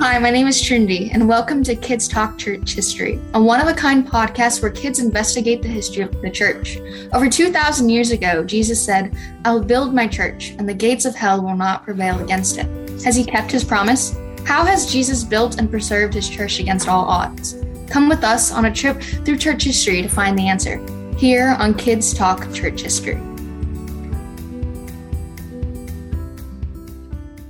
Hi, 0.00 0.16
my 0.20 0.30
name 0.30 0.46
is 0.46 0.62
Trinity, 0.62 1.10
and 1.10 1.28
welcome 1.28 1.64
to 1.64 1.74
Kids 1.74 2.06
Talk 2.06 2.38
Church 2.38 2.74
History, 2.74 3.20
a 3.34 3.42
one 3.42 3.60
of 3.60 3.66
a 3.66 3.74
kind 3.74 4.06
podcast 4.06 4.62
where 4.62 4.70
kids 4.70 5.00
investigate 5.00 5.60
the 5.60 5.66
history 5.66 6.04
of 6.04 6.22
the 6.22 6.30
church. 6.30 6.78
Over 7.12 7.28
2,000 7.28 7.88
years 7.88 8.12
ago, 8.12 8.44
Jesus 8.44 8.80
said, 8.80 9.16
I 9.44 9.52
will 9.52 9.64
build 9.64 9.92
my 9.92 10.06
church, 10.06 10.50
and 10.50 10.68
the 10.68 10.72
gates 10.72 11.04
of 11.04 11.16
hell 11.16 11.42
will 11.42 11.56
not 11.56 11.82
prevail 11.82 12.20
against 12.20 12.58
it. 12.58 12.66
Has 13.02 13.16
he 13.16 13.24
kept 13.24 13.50
his 13.50 13.64
promise? 13.64 14.16
How 14.44 14.64
has 14.64 14.90
Jesus 14.90 15.24
built 15.24 15.58
and 15.58 15.68
preserved 15.68 16.14
his 16.14 16.28
church 16.28 16.60
against 16.60 16.86
all 16.86 17.04
odds? 17.04 17.56
Come 17.88 18.08
with 18.08 18.22
us 18.22 18.52
on 18.52 18.66
a 18.66 18.72
trip 18.72 19.02
through 19.02 19.38
church 19.38 19.64
history 19.64 20.00
to 20.00 20.08
find 20.08 20.38
the 20.38 20.46
answer, 20.46 20.78
here 21.16 21.56
on 21.58 21.74
Kids 21.74 22.14
Talk 22.14 22.52
Church 22.54 22.82
History. 22.82 23.20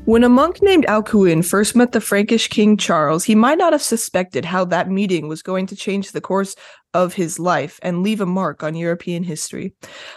When 0.08 0.24
a 0.24 0.30
monk 0.30 0.62
named 0.62 0.86
Alcuin 0.86 1.44
first 1.44 1.76
met 1.76 1.92
the 1.92 2.00
Frankish 2.00 2.48
king 2.48 2.78
Charles, 2.78 3.24
he 3.24 3.34
might 3.34 3.58
not 3.58 3.74
have 3.74 3.82
suspected 3.82 4.46
how 4.46 4.64
that 4.64 4.88
meeting 4.88 5.28
was 5.28 5.42
going 5.42 5.66
to 5.66 5.76
change 5.76 6.12
the 6.12 6.20
course 6.22 6.56
of 6.94 7.12
his 7.12 7.38
life 7.38 7.78
and 7.82 8.02
leave 8.02 8.22
a 8.22 8.24
mark 8.24 8.62
on 8.62 8.74
European 8.74 9.22
history. 9.22 9.74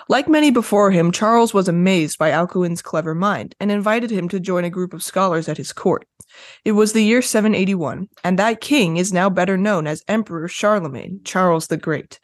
Like 0.07 0.29
many 0.29 0.49
before 0.49 0.91
him, 0.91 1.11
Charles 1.11 1.53
was 1.53 1.67
amazed 1.67 2.17
by 2.17 2.31
Alcuin's 2.31 2.81
clever 2.81 3.13
mind 3.13 3.53
and 3.59 3.69
invited 3.69 4.11
him 4.11 4.29
to 4.29 4.39
join 4.39 4.63
a 4.63 4.69
group 4.69 4.93
of 4.93 5.03
scholars 5.03 5.49
at 5.49 5.57
his 5.57 5.73
court. 5.73 6.07
It 6.63 6.73
was 6.73 6.93
the 6.93 7.03
year 7.03 7.21
781, 7.21 8.07
and 8.23 8.37
that 8.37 8.61
king 8.61 8.97
is 8.97 9.11
now 9.11 9.29
better 9.29 9.57
known 9.57 9.87
as 9.87 10.03
Emperor 10.07 10.47
Charlemagne, 10.47 11.21
Charles 11.23 11.67
the 11.67 11.77
Great. 11.77 12.19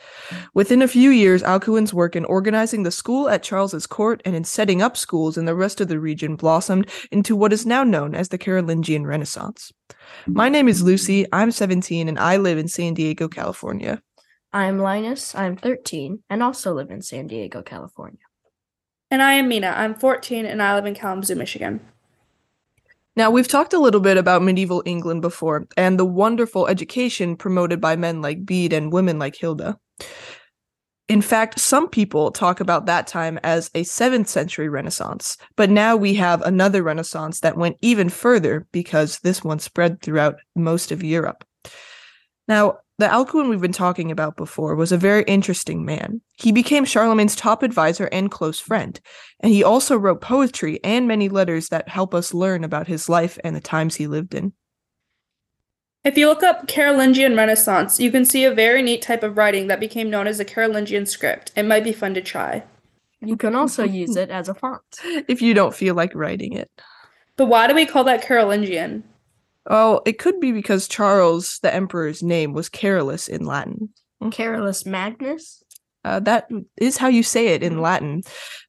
Within 0.54 0.82
a 0.82 0.88
few 0.88 1.10
years, 1.10 1.44
Alcuin's 1.44 1.94
work 1.94 2.16
in 2.16 2.26
organizing 2.26 2.84
the 2.84 2.92
school 2.92 3.30
at 3.30 3.44
Charles's 3.44 3.88
court 3.88 4.22
and 4.26 4.36
in 4.36 4.44
setting 4.44 4.82
up 4.82 4.96
schools 4.96 5.38
in 5.38 5.46
the 5.46 5.56
rest 5.56 5.82
of 5.82 5.88
the 5.88 6.00
region 6.00 6.36
blossomed 6.36 6.90
into 7.12 7.36
what 7.36 7.54
is 7.54 7.66
now 7.66 7.84
known 7.84 8.16
as 8.16 8.30
the 8.30 8.38
Carolingian 8.38 9.06
Renaissance. 9.06 9.72
My 10.26 10.50
name 10.50 10.68
is 10.68 10.84
Lucy, 10.84 11.26
I'm 11.34 11.52
17, 11.52 12.08
and 12.08 12.20
I 12.20 12.38
live 12.38 12.58
in 12.58 12.68
San 12.68 12.94
Diego, 12.94 13.28
California. 13.28 14.02
I'm 14.54 14.80
Linus, 14.80 15.36
I'm 15.36 15.58
13, 15.58 16.24
and 16.30 16.42
also 16.42 16.74
live 16.74 16.90
in 16.90 17.02
San 17.02 17.28
Diego, 17.28 17.62
California. 17.62 18.20
And 19.10 19.22
I 19.22 19.34
am 19.34 19.48
Mina, 19.48 19.74
I'm 19.76 19.96
14, 19.96 20.46
and 20.46 20.62
I 20.62 20.76
live 20.76 20.86
in 20.86 20.96
Kalamazoo, 20.96 21.36
Michigan. 21.36 21.82
Now, 23.18 23.32
we've 23.32 23.48
talked 23.48 23.74
a 23.74 23.80
little 23.80 24.00
bit 24.00 24.16
about 24.16 24.44
medieval 24.44 24.84
England 24.86 25.24
before 25.24 25.68
and 25.76 25.98
the 25.98 26.06
wonderful 26.06 26.68
education 26.68 27.36
promoted 27.36 27.82
by 27.82 27.96
men 27.96 28.22
like 28.22 28.46
Bede 28.46 28.74
and 28.74 28.94
women 28.94 29.18
like 29.18 29.36
Hilda. 29.36 29.80
In 31.10 31.24
fact, 31.24 31.60
some 31.60 31.90
people 31.90 32.30
talk 32.30 32.60
about 32.60 32.86
that 32.86 33.08
time 33.08 33.40
as 33.42 33.72
a 33.74 33.82
7th 33.82 34.28
century 34.28 34.70
Renaissance, 34.70 35.36
but 35.56 35.72
now 35.72 35.96
we 35.96 36.14
have 36.14 36.44
another 36.44 36.84
Renaissance 36.84 37.40
that 37.40 37.58
went 37.58 37.78
even 37.82 38.10
further 38.10 38.68
because 38.72 39.18
this 39.20 39.44
one 39.44 39.58
spread 39.58 40.00
throughout 40.04 40.36
most 40.56 40.92
of 40.92 41.04
Europe. 41.04 41.44
Now, 42.48 42.78
the 42.98 43.06
Alcuin 43.06 43.50
we've 43.50 43.62
been 43.62 43.72
talking 43.72 44.12
about 44.12 44.38
before 44.38 44.76
was 44.76 44.92
a 44.92 44.98
very 44.98 45.24
interesting 45.24 45.86
man. 45.86 46.22
He 46.34 46.52
became 46.52 46.84
Charlemagne's 46.84 47.36
top 47.36 47.62
advisor 47.62 48.10
and 48.12 48.32
close 48.32 48.60
friend, 48.60 49.00
and 49.40 49.52
he 49.52 49.64
also 49.64 49.96
wrote 49.96 50.22
poetry 50.22 50.80
and 50.84 51.08
many 51.08 51.30
letters 51.30 51.70
that 51.70 51.90
help 51.90 52.16
us 52.16 52.34
learn 52.34 52.64
about 52.64 52.88
his 52.88 53.08
life 53.08 53.38
and 53.44 53.56
the 53.56 53.62
times 53.62 53.96
he 53.96 54.08
lived 54.08 54.34
in. 54.34 54.54
If 56.04 56.18
you 56.18 56.28
look 56.28 56.42
up 56.42 56.68
Carolingian 56.68 57.36
Renaissance, 57.36 58.00
you 58.00 58.12
can 58.12 58.26
see 58.26 58.46
a 58.46 58.54
very 58.54 58.82
neat 58.82 59.02
type 59.02 59.24
of 59.24 59.38
writing 59.38 59.68
that 59.68 59.80
became 59.80 60.10
known 60.10 60.26
as 60.26 60.38
the 60.38 60.46
Carolingian 60.46 61.06
script. 61.06 61.52
It 61.56 61.64
might 61.64 61.84
be 61.84 61.92
fun 61.92 62.14
to 62.14 62.22
try. 62.22 62.64
You 63.20 63.36
can 63.36 63.56
also 63.56 63.84
use 63.84 64.16
it 64.16 64.30
as 64.30 64.48
a 64.48 64.54
font. 64.54 64.82
If 65.28 65.42
you 65.42 65.54
don't 65.54 65.76
feel 65.76 65.96
like 65.96 66.16
writing 66.16 66.54
it. 66.54 66.72
But 67.36 67.48
why 67.48 67.68
do 67.68 67.76
we 67.76 67.86
call 67.86 68.04
that 68.06 68.24
Carolingian? 68.24 69.04
Oh, 69.68 70.02
it 70.06 70.18
could 70.18 70.40
be 70.40 70.52
because 70.52 70.88
Charles, 70.88 71.60
the 71.62 71.74
emperor's 71.74 72.24
name, 72.24 72.54
was 72.54 72.70
Carolus 72.70 73.28
in 73.28 73.46
Latin. 73.46 73.90
Carolus 74.32 74.86
Magnus? 74.86 75.64
Uh, 76.04 76.20
that 76.22 76.48
is 76.78 76.98
how 76.98 77.08
you 77.08 77.22
say 77.22 77.48
it 77.48 77.62
in 77.62 77.82
Latin. 77.82 78.22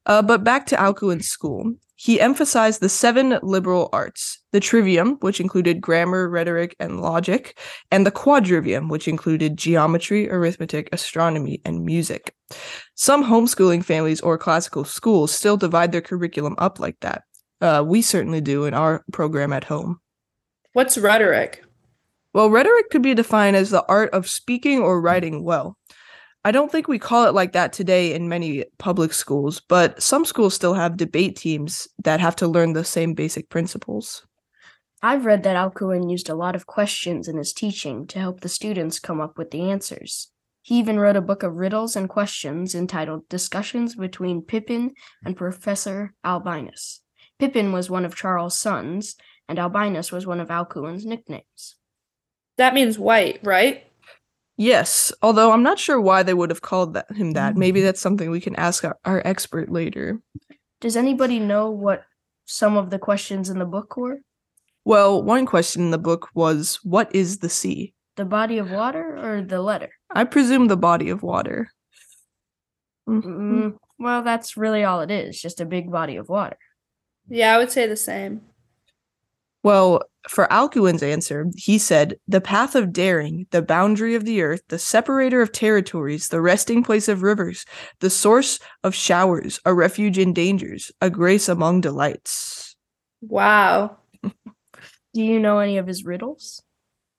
Uh, 0.05 0.21
but 0.21 0.43
back 0.43 0.65
to 0.67 0.75
Alcuin's 0.75 1.27
school. 1.27 1.73
He 1.95 2.21
emphasized 2.21 2.79
the 2.79 2.87
seven 2.87 3.39
liberal 3.43 3.89
arts 3.91 4.39
the 4.53 4.61
trivium, 4.61 5.17
which 5.19 5.41
included 5.41 5.81
grammar, 5.81 6.29
rhetoric, 6.29 6.75
and 6.79 7.01
logic, 7.01 7.59
and 7.91 8.05
the 8.05 8.11
quadrivium, 8.11 8.89
which 8.89 9.07
included 9.07 9.57
geometry, 9.57 10.29
arithmetic, 10.31 10.89
astronomy, 10.93 11.61
and 11.65 11.83
music. 11.83 12.33
Some 12.95 13.23
homeschooling 13.25 13.83
families 13.83 14.21
or 14.21 14.37
classical 14.37 14.85
schools 14.85 15.31
still 15.31 15.57
divide 15.57 15.91
their 15.91 16.01
curriculum 16.01 16.55
up 16.57 16.79
like 16.79 16.97
that. 17.01 17.23
Uh, 17.61 17.83
we 17.85 18.01
certainly 18.01 18.41
do 18.41 18.63
in 18.63 18.73
our 18.73 19.03
program 19.11 19.51
at 19.51 19.65
home. 19.65 19.99
What's 20.73 20.97
rhetoric? 20.97 21.63
Well, 22.31 22.51
rhetoric 22.51 22.91
could 22.91 23.01
be 23.01 23.15
defined 23.15 23.55
as 23.55 23.71
the 23.71 23.83
art 23.87 24.11
of 24.11 24.29
speaking 24.29 24.79
or 24.79 25.01
writing 25.01 25.43
well. 25.43 25.75
I 26.45 26.51
don't 26.51 26.71
think 26.71 26.87
we 26.87 26.99
call 26.99 27.25
it 27.25 27.33
like 27.33 27.53
that 27.53 27.73
today 27.73 28.13
in 28.13 28.29
many 28.29 28.65
public 28.77 29.13
schools, 29.13 29.61
but 29.67 30.01
some 30.01 30.25
schools 30.25 30.53
still 30.53 30.75
have 30.75 30.95
debate 30.95 31.35
teams 31.35 31.87
that 32.03 32.19
have 32.19 32.35
to 32.37 32.47
learn 32.47 32.73
the 32.73 32.85
same 32.85 33.15
basic 33.15 33.49
principles. 33.49 34.25
I've 35.01 35.25
read 35.25 35.43
that 35.43 35.55
Alcuin 35.55 36.09
used 36.09 36.29
a 36.29 36.35
lot 36.35 36.55
of 36.55 36.67
questions 36.67 37.27
in 37.27 37.37
his 37.37 37.51
teaching 37.51 38.05
to 38.07 38.19
help 38.19 38.41
the 38.41 38.49
students 38.49 38.99
come 38.99 39.19
up 39.19 39.37
with 39.37 39.49
the 39.49 39.71
answers. 39.71 40.31
He 40.61 40.77
even 40.77 40.99
wrote 40.99 41.15
a 41.15 41.21
book 41.21 41.41
of 41.41 41.55
riddles 41.55 41.95
and 41.95 42.07
questions 42.07 42.75
entitled 42.75 43.27
Discussions 43.27 43.95
Between 43.95 44.43
Pippin 44.43 44.91
and 45.25 45.35
Professor 45.35 46.13
Albinus. 46.23 47.01
Pippin 47.39 47.71
was 47.71 47.89
one 47.89 48.05
of 48.05 48.15
Charles' 48.15 48.57
sons, 48.57 49.15
and 49.49 49.57
Albinus 49.59 50.11
was 50.11 50.27
one 50.27 50.39
of 50.39 50.49
Alcuin's 50.49 51.05
nicknames. 51.05 51.75
That 52.57 52.75
means 52.75 52.99
white, 52.99 53.39
right? 53.43 53.83
Yes, 54.57 55.11
although 55.21 55.51
I'm 55.51 55.63
not 55.63 55.79
sure 55.79 55.99
why 55.99 56.21
they 56.21 56.33
would 56.33 56.51
have 56.51 56.61
called 56.61 56.93
that, 56.93 57.11
him 57.11 57.31
that. 57.31 57.57
Maybe 57.57 57.81
that's 57.81 58.01
something 58.01 58.29
we 58.29 58.41
can 58.41 58.55
ask 58.55 58.85
our, 58.85 58.97
our 59.05 59.21
expert 59.25 59.71
later. 59.71 60.21
Does 60.81 60.95
anybody 60.95 61.39
know 61.39 61.71
what 61.71 62.03
some 62.45 62.77
of 62.77 62.89
the 62.89 62.99
questions 62.99 63.49
in 63.49 63.57
the 63.57 63.65
book 63.65 63.97
were? 63.97 64.19
Well, 64.85 65.23
one 65.23 65.45
question 65.45 65.83
in 65.83 65.91
the 65.91 65.97
book 65.97 66.29
was 66.33 66.79
what 66.83 67.13
is 67.15 67.39
the 67.39 67.49
sea? 67.49 67.93
The 68.17 68.25
body 68.25 68.57
of 68.57 68.69
water 68.69 69.17
or 69.17 69.41
the 69.41 69.61
letter? 69.61 69.89
I 70.11 70.25
presume 70.25 70.67
the 70.67 70.77
body 70.77 71.09
of 71.09 71.23
water. 71.23 71.71
Mm-hmm. 73.07 73.61
Mm, 73.61 73.77
well, 73.97 74.21
that's 74.21 74.57
really 74.57 74.83
all 74.83 75.01
it 75.01 75.09
is, 75.09 75.41
just 75.41 75.61
a 75.61 75.65
big 75.65 75.91
body 75.91 76.17
of 76.17 76.29
water. 76.29 76.57
Yeah, 77.29 77.55
I 77.55 77.57
would 77.57 77.71
say 77.71 77.87
the 77.87 77.95
same. 77.95 78.41
Well, 79.63 80.01
for 80.27 80.47
Alcuin's 80.47 81.03
answer, 81.03 81.47
he 81.55 81.77
said, 81.77 82.15
The 82.27 82.41
path 82.41 82.75
of 82.75 82.93
daring, 82.93 83.47
the 83.51 83.61
boundary 83.61 84.15
of 84.15 84.25
the 84.25 84.41
earth, 84.41 84.61
the 84.69 84.79
separator 84.79 85.41
of 85.41 85.51
territories, 85.51 86.29
the 86.29 86.41
resting 86.41 86.83
place 86.83 87.07
of 87.07 87.23
rivers, 87.23 87.65
the 87.99 88.09
source 88.09 88.59
of 88.83 88.95
showers, 88.95 89.59
a 89.65 89.73
refuge 89.73 90.17
in 90.17 90.33
dangers, 90.33 90.91
a 91.01 91.09
grace 91.09 91.49
among 91.49 91.81
delights. 91.81 92.75
Wow. 93.21 93.97
Do 94.23 94.31
you 95.23 95.39
know 95.39 95.59
any 95.59 95.77
of 95.77 95.87
his 95.87 96.05
riddles? 96.05 96.61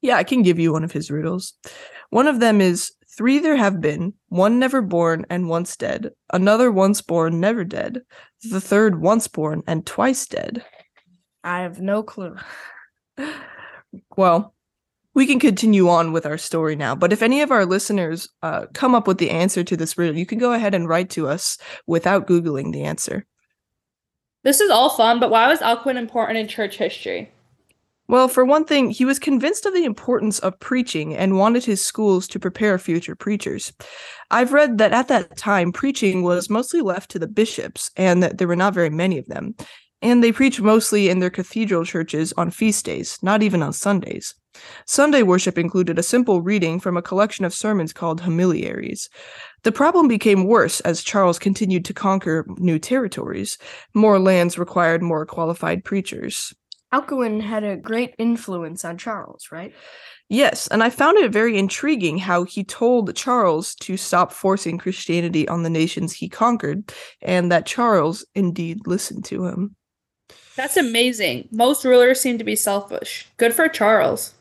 Yeah, 0.01 0.17
I 0.17 0.25
can 0.25 0.43
give 0.43 0.59
you 0.59 0.73
one 0.73 0.85
of 0.85 0.93
his 0.93 1.11
riddles. 1.11 1.55
One 2.11 2.27
of 2.27 2.41
them 2.41 2.61
is 2.61 2.93
Three 3.17 3.41
there 3.41 3.57
have 3.57 3.81
been, 3.81 4.15
one 4.29 4.59
never 4.59 4.81
born 4.81 5.27
and 5.29 5.49
once 5.49 5.77
dead, 5.77 6.13
another 6.33 6.71
once 6.71 7.03
born, 7.03 7.41
never 7.41 7.65
dead, 7.65 8.03
the 8.49 8.61
third 8.61 9.03
once 9.03 9.27
born 9.27 9.63
and 9.67 9.85
twice 9.85 10.27
dead. 10.27 10.65
I 11.43 11.61
have 11.61 11.81
no 11.81 12.03
clue. 12.03 12.37
Well, 14.17 14.55
we 15.15 15.27
can 15.27 15.41
continue 15.41 15.89
on 15.89 16.13
with 16.13 16.27
our 16.27 16.39
story 16.39 16.77
now, 16.77 16.95
but 16.95 17.13
if 17.13 17.23
any 17.23 17.41
of 17.41 17.51
our 17.51 17.67
listeners 17.67 18.29
uh, 18.43 18.67
come 18.75 18.95
up 18.95 19.09
with 19.09 19.19
the 19.19 19.31
answer 19.31 19.65
to 19.65 19.77
this 19.77 19.99
riddle, 19.99 20.17
you 20.17 20.27
can 20.27 20.39
go 20.39 20.53
ahead 20.53 20.75
and 20.75 20.89
write 20.89 21.11
to 21.11 21.27
us 21.27 21.59
without 21.87 22.27
Googling 22.27 22.73
the 22.73 22.85
answer. 22.85 23.27
This 24.45 24.61
is 24.61 24.71
all 24.71 24.91
fun, 24.91 25.19
but 25.19 25.31
why 25.31 25.49
was 25.49 25.61
Alcuin 25.61 25.97
important 25.97 26.39
in 26.39 26.47
church 26.49 26.79
history? 26.79 27.33
Well, 28.09 28.27
for 28.27 28.45
one 28.45 28.65
thing, 28.65 28.91
he 28.91 29.05
was 29.05 29.19
convinced 29.19 29.67
of 29.67 29.75
the 29.75 29.85
importance 29.85 30.39
of 30.41 30.59
preaching 30.59 31.15
and 31.15 31.39
wanted 31.39 31.65
his 31.65 31.85
schools 31.85 32.27
to 32.29 32.41
prepare 32.41 32.79
future 32.79 33.15
preachers. 33.15 33.73
I've 34.31 34.53
read 34.53 34.79
that 34.79 34.93
at 34.93 35.09
that 35.09 35.37
time, 35.37 35.73
preaching 35.73 36.23
was 36.23 36.51
mostly 36.51 36.81
left 36.81 37.11
to 37.13 37.19
the 37.19 37.29
bishops, 37.29 37.91
and 37.97 38.23
that 38.23 38.39
there 38.39 38.49
were 38.49 38.57
not 38.57 38.75
very 38.75 38.91
many 38.91 39.19
of 39.19 39.27
them. 39.27 39.55
And 40.03 40.25
they 40.25 40.33
preached 40.33 40.61
mostly 40.61 41.09
in 41.09 41.19
their 41.19 41.31
cathedral 41.31 41.85
churches 41.85 42.33
on 42.37 42.51
feast 42.51 42.85
days, 42.85 43.19
not 43.23 43.43
even 43.43 43.63
on 43.63 43.73
Sundays. 43.73 44.35
Sunday 44.87 45.23
worship 45.23 45.59
included 45.59 45.99
a 45.99 46.03
simple 46.03 46.43
reading 46.43 46.81
from 46.81 46.97
a 46.97 47.03
collection 47.03 47.45
of 47.45 47.55
sermons 47.55 47.93
called 47.93 48.21
homiliaries. 48.21 49.09
The 49.63 49.73
problem 49.73 50.09
became 50.09 50.45
worse 50.45 50.81
as 50.81 51.05
Charles 51.05 51.39
continued 51.39 51.85
to 51.85 51.95
conquer 51.95 52.47
new 52.57 52.79
territories. 52.79 53.59
More 53.95 54.19
lands 54.19 54.59
required 54.59 55.03
more 55.03 55.27
qualified 55.27 55.85
preachers. 55.85 56.55
Alcuin 56.93 57.41
had 57.41 57.63
a 57.63 57.77
great 57.77 58.15
influence 58.19 58.85
on 58.85 58.99
Charles, 58.99 59.49
right? 59.53 59.73
Yes, 60.29 60.67
and 60.69 60.83
I 60.83 60.91
found 60.91 61.19
it 61.19 61.33
very 61.33 61.57
intriguing 61.57 62.19
how 62.19 62.45
he 62.45 62.65
told 62.65 63.15
Charles 63.15 63.75
to 63.77 63.97
stop 63.97 64.33
forcing 64.33 64.79
Christianity 64.79 65.47
on 65.47 65.63
the 65.63 65.71
nations 65.71 66.13
he 66.13 66.29
conquered, 66.29 66.93
and 67.23 67.53
that 67.53 67.67
Charles 67.67 68.27
indeed 68.35 68.87
listened 68.87 69.25
to 69.27 69.45
him. 69.45 69.77
That's 70.57 70.77
amazing. 70.77 71.49
Most 71.51 71.85
rulers 71.85 72.21
seem 72.21 72.39
to 72.39 72.45
be 72.45 72.57
selfish. 72.57 73.27
Good 73.37 73.55
for 73.55 73.69
Charles. 73.69 74.35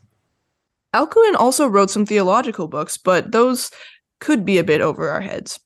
Alcuin 0.94 1.36
also 1.36 1.68
wrote 1.68 1.92
some 1.92 2.06
theological 2.06 2.68
books, 2.68 2.98
but 2.98 3.32
those 3.32 3.72
could 4.20 4.44
be 4.44 4.58
a 4.58 4.64
bit 4.64 4.82
over 4.82 5.10
our 5.10 5.22
heads. 5.22 5.60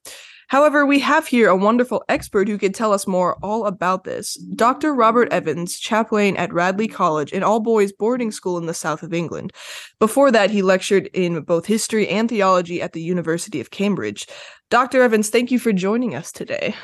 However, 0.54 0.86
we 0.86 1.00
have 1.00 1.26
here 1.26 1.50
a 1.50 1.56
wonderful 1.56 2.04
expert 2.10 2.48
who 2.48 2.60
could 2.60 2.76
tell 2.76 2.94
us 2.94 3.08
more 3.08 3.38
all 3.42 3.66
about 3.66 4.04
this. 4.04 4.36
Dr. 4.56 4.94
Robert 4.94 5.32
Evans, 5.32 5.80
chaplain 5.80 6.38
at 6.38 6.54
Radley 6.54 6.88
College, 6.88 7.32
an 7.32 7.42
all 7.42 7.60
boys 7.60 7.92
boarding 7.92 8.32
school 8.32 8.58
in 8.60 8.68
the 8.68 8.74
south 8.74 9.02
of 9.02 9.14
England. 9.14 9.52
Before 9.98 10.30
that, 10.32 10.52
he 10.52 10.62
lectured 10.62 11.10
in 11.14 11.42
both 11.42 11.66
history 11.66 12.08
and 12.08 12.30
theology 12.30 12.82
at 12.82 12.94
the 12.94 13.02
University 13.02 13.60
of 13.62 13.72
Cambridge. 13.72 14.28
Dr. 14.70 15.02
Evans, 15.02 15.30
thank 15.30 15.50
you 15.50 15.58
for 15.58 15.74
joining 15.74 16.14
us 16.14 16.32
today. 16.32 16.76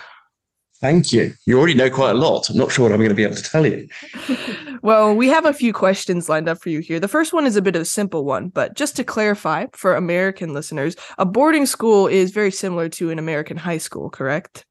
Thank 0.82 1.12
you. 1.12 1.34
You 1.46 1.58
already 1.58 1.74
know 1.74 1.90
quite 1.90 2.12
a 2.12 2.18
lot. 2.18 2.50
I'm 2.50 2.56
not 2.56 2.72
sure 2.72 2.84
what 2.84 2.94
I'm 2.94 3.00
going 3.00 3.10
to 3.10 3.16
be 3.16 3.24
able 3.24 3.36
to 3.36 3.44
tell 3.44 3.66
you. 3.66 3.90
well, 4.82 5.14
we 5.14 5.28
have 5.28 5.46
a 5.46 5.54
few 5.54 5.74
questions 5.74 6.30
lined 6.30 6.48
up 6.48 6.62
for 6.62 6.70
you 6.70 6.80
here. 6.80 7.02
The 7.02 7.10
first 7.10 7.34
one 7.34 7.46
is 7.46 7.58
a 7.58 7.62
bit 7.62 7.76
of 7.76 7.82
a 7.82 7.86
simple 7.86 8.24
one, 8.24 8.48
but 8.48 8.76
just 8.76 8.96
to 8.96 9.04
clarify 9.04 9.66
for 9.74 9.96
American 9.96 10.54
listeners, 10.54 10.96
a 11.18 11.26
boarding 11.26 11.66
school 11.66 12.08
is 12.08 12.32
very 12.32 12.52
similar 12.52 12.88
to 12.90 13.12
an 13.12 13.20
American 13.20 13.58
high 13.58 13.78
school, 13.78 14.10
correct? 14.10 14.66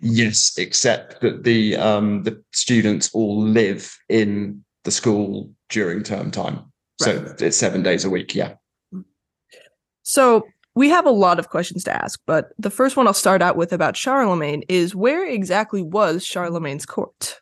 Yes, 0.00 0.56
except 0.58 1.20
that 1.22 1.42
the 1.42 1.76
um, 1.76 2.22
the 2.22 2.40
students 2.52 3.10
all 3.12 3.42
live 3.42 3.98
in 4.08 4.64
the 4.84 4.92
school 4.92 5.50
during 5.70 6.04
term 6.04 6.30
time. 6.30 6.56
Right. 7.04 7.26
So 7.26 7.34
it's 7.40 7.56
seven 7.56 7.82
days 7.82 8.04
a 8.04 8.10
week. 8.10 8.32
Yeah. 8.32 8.54
So 10.04 10.46
we 10.76 10.90
have 10.90 11.06
a 11.06 11.10
lot 11.10 11.38
of 11.38 11.48
questions 11.48 11.82
to 11.84 12.04
ask, 12.04 12.20
but 12.26 12.52
the 12.58 12.70
first 12.70 12.96
one 12.96 13.06
I'll 13.06 13.14
start 13.14 13.40
out 13.40 13.56
with 13.56 13.72
about 13.72 13.96
Charlemagne 13.96 14.62
is 14.68 14.94
where 14.94 15.26
exactly 15.26 15.82
was 15.82 16.24
Charlemagne's 16.24 16.84
court? 16.84 17.40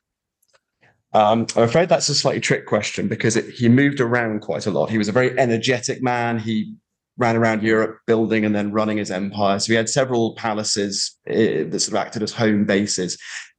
Um, 1.12 1.46
I'm 1.56 1.64
afraid 1.64 1.88
that's 1.88 2.08
a 2.08 2.14
slightly 2.14 2.40
trick 2.40 2.66
question 2.66 3.08
because 3.08 3.36
it, 3.36 3.50
he 3.50 3.68
moved 3.68 4.00
around 4.00 4.40
quite 4.40 4.66
a 4.66 4.70
lot. 4.70 4.88
He 4.88 4.98
was 4.98 5.08
a 5.08 5.12
very 5.12 5.36
energetic 5.38 6.00
man. 6.00 6.38
He 6.38 6.74
ran 7.18 7.36
around 7.36 7.62
Europe 7.62 7.98
building 8.06 8.44
and 8.44 8.54
then 8.54 8.72
running 8.72 8.98
his 8.98 9.10
empire. 9.10 9.58
So 9.58 9.72
he 9.72 9.76
had 9.76 9.88
several 9.88 10.34
palaces 10.36 11.16
uh, 11.28 11.66
that 11.68 11.80
sort 11.80 11.98
of 11.98 12.06
acted 12.06 12.22
as 12.22 12.32
home 12.32 12.64
bases. 12.64 13.18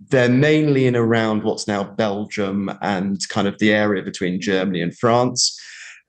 They're 0.09 0.29
mainly 0.29 0.87
in 0.87 0.95
around 0.95 1.43
what's 1.43 1.67
now 1.67 1.83
Belgium 1.83 2.71
and 2.81 3.19
kind 3.27 3.47
of 3.47 3.59
the 3.59 3.73
area 3.73 4.03
between 4.03 4.41
Germany 4.41 4.81
and 4.81 4.97
France 4.97 5.57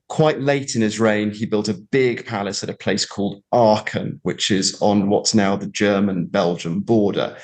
quite 0.09 0.41
late 0.41 0.75
in 0.75 0.83
his 0.83 1.01
reign, 1.01 1.31
he 1.31 1.47
built 1.47 1.69
a 1.69 1.75
big 1.75 2.27
palace 2.27 2.63
at 2.63 2.71
a 2.71 2.77
place 2.77 3.05
called 3.05 3.43
Aachen, 3.53 4.21
which 4.23 4.51
is 4.51 4.81
on 4.81 5.09
what's 5.09 5.35
now 5.35 5.57
the 5.57 5.67
German 5.67 6.27
Belgium 6.27 6.81
border. 6.81 7.37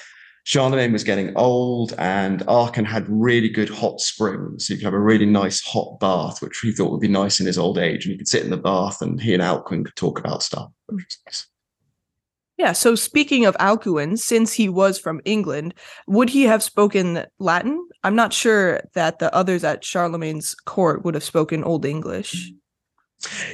Charlemagne 0.45 0.93
was 0.93 1.05
getting 1.05 1.37
old, 1.37 1.95
and 1.99 2.43
Aachen 2.49 2.85
had 2.85 3.09
really 3.09 3.49
good 3.49 3.69
hot 3.69 4.01
springs. 4.01 4.67
So 4.67 4.75
you 4.75 4.79
could 4.79 4.87
have 4.87 4.95
a 4.95 5.01
really 5.01 5.27
nice 5.27 5.61
hot 5.63 6.01
bath, 6.01 6.43
which 6.43 6.59
he 6.61 6.73
thought 6.73 6.91
would 6.91 7.01
be 7.01 7.09
nice 7.09 7.39
in 7.39 7.47
his 7.47 7.59
old 7.59 7.79
age. 7.79 8.05
And 8.05 8.13
he 8.13 8.19
could 8.19 8.29
sit 8.29 8.43
in 8.43 8.51
the 8.51 8.57
bath, 8.57 9.01
and 9.01 9.21
he 9.21 9.35
and 9.35 9.43
Alcuin 9.43 9.85
could 9.85 9.97
talk 9.97 10.19
about 10.19 10.43
stuff. 10.43 10.71
Yeah. 12.59 12.73
So 12.73 12.95
speaking 12.97 13.45
of 13.45 13.57
Alcuin, 13.59 14.19
since 14.19 14.53
he 14.53 14.69
was 14.69 14.99
from 14.99 15.21
England, 15.25 15.75
would 16.07 16.31
he 16.31 16.43
have 16.43 16.63
spoken 16.63 17.25
Latin? 17.39 17.89
I'm 18.05 18.17
not 18.17 18.33
sure 18.33 18.81
that 18.95 19.19
the 19.19 19.35
others 19.35 19.65
at 19.65 19.85
Charlemagne's 19.85 20.55
court 20.55 21.05
would 21.05 21.15
have 21.15 21.23
spoken 21.23 21.63
Old 21.63 21.85
English. 21.85 22.53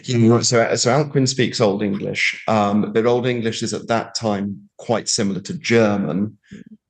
Yeah, 0.04 0.40
so, 0.40 0.74
so 0.76 0.90
Alcuin 0.90 1.28
speaks 1.28 1.60
Old 1.60 1.82
English, 1.82 2.42
um, 2.48 2.90
but 2.92 3.04
Old 3.04 3.26
English 3.26 3.62
is 3.62 3.74
at 3.74 3.88
that 3.88 4.14
time 4.14 4.70
quite 4.78 5.10
similar 5.10 5.40
to 5.40 5.58
German, 5.58 6.38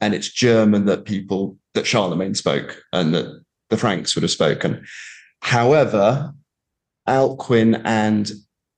and 0.00 0.14
it's 0.14 0.32
German 0.32 0.84
that 0.84 1.05
people 1.05 1.56
that 1.75 1.87
Charlemagne 1.87 2.37
spoke 2.37 2.81
and 2.93 3.12
that 3.14 3.43
the 3.70 3.76
Franks 3.76 4.14
would 4.14 4.22
have 4.22 4.31
spoken. 4.31 4.87
However, 5.40 6.32
Alcuin 7.08 7.82
and 7.84 8.31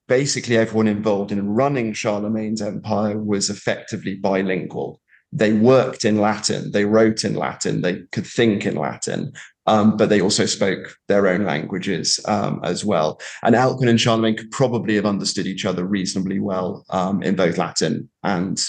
basically 0.08 0.56
everyone 0.56 0.88
involved 0.88 1.30
in 1.30 1.48
running 1.48 1.92
Charlemagne's 1.92 2.62
empire 2.62 3.18
was 3.18 3.50
effectively 3.50 4.14
bilingual 4.14 5.00
they 5.32 5.52
worked 5.52 6.04
in 6.04 6.18
Latin, 6.18 6.72
they 6.72 6.84
wrote 6.84 7.24
in 7.24 7.34
Latin, 7.34 7.82
they 7.82 8.00
could 8.12 8.26
think 8.26 8.66
in 8.66 8.74
Latin, 8.74 9.32
um, 9.66 9.96
but 9.96 10.08
they 10.08 10.20
also 10.20 10.46
spoke 10.46 10.96
their 11.06 11.28
own 11.28 11.44
languages 11.44 12.18
um, 12.26 12.60
as 12.64 12.84
well. 12.84 13.20
And 13.42 13.54
Alcuin 13.54 13.88
and 13.88 14.00
Charlemagne 14.00 14.36
could 14.36 14.50
probably 14.50 14.96
have 14.96 15.06
understood 15.06 15.46
each 15.46 15.64
other 15.64 15.84
reasonably 15.84 16.40
well 16.40 16.84
um, 16.90 17.22
in 17.22 17.36
both 17.36 17.58
Latin 17.58 18.10
and 18.24 18.60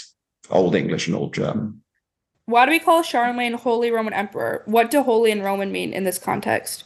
Old 0.51 0.75
English 0.75 1.07
and 1.07 1.15
Old 1.15 1.33
German. 1.33 1.81
Why 2.45 2.65
do 2.65 2.71
we 2.71 2.79
call 2.79 3.01
Charlemagne 3.01 3.53
Holy 3.53 3.91
Roman 3.91 4.13
Emperor? 4.13 4.63
What 4.65 4.91
do 4.91 5.01
Holy 5.01 5.31
and 5.31 5.43
Roman 5.43 5.71
mean 5.71 5.93
in 5.93 6.03
this 6.03 6.19
context? 6.19 6.83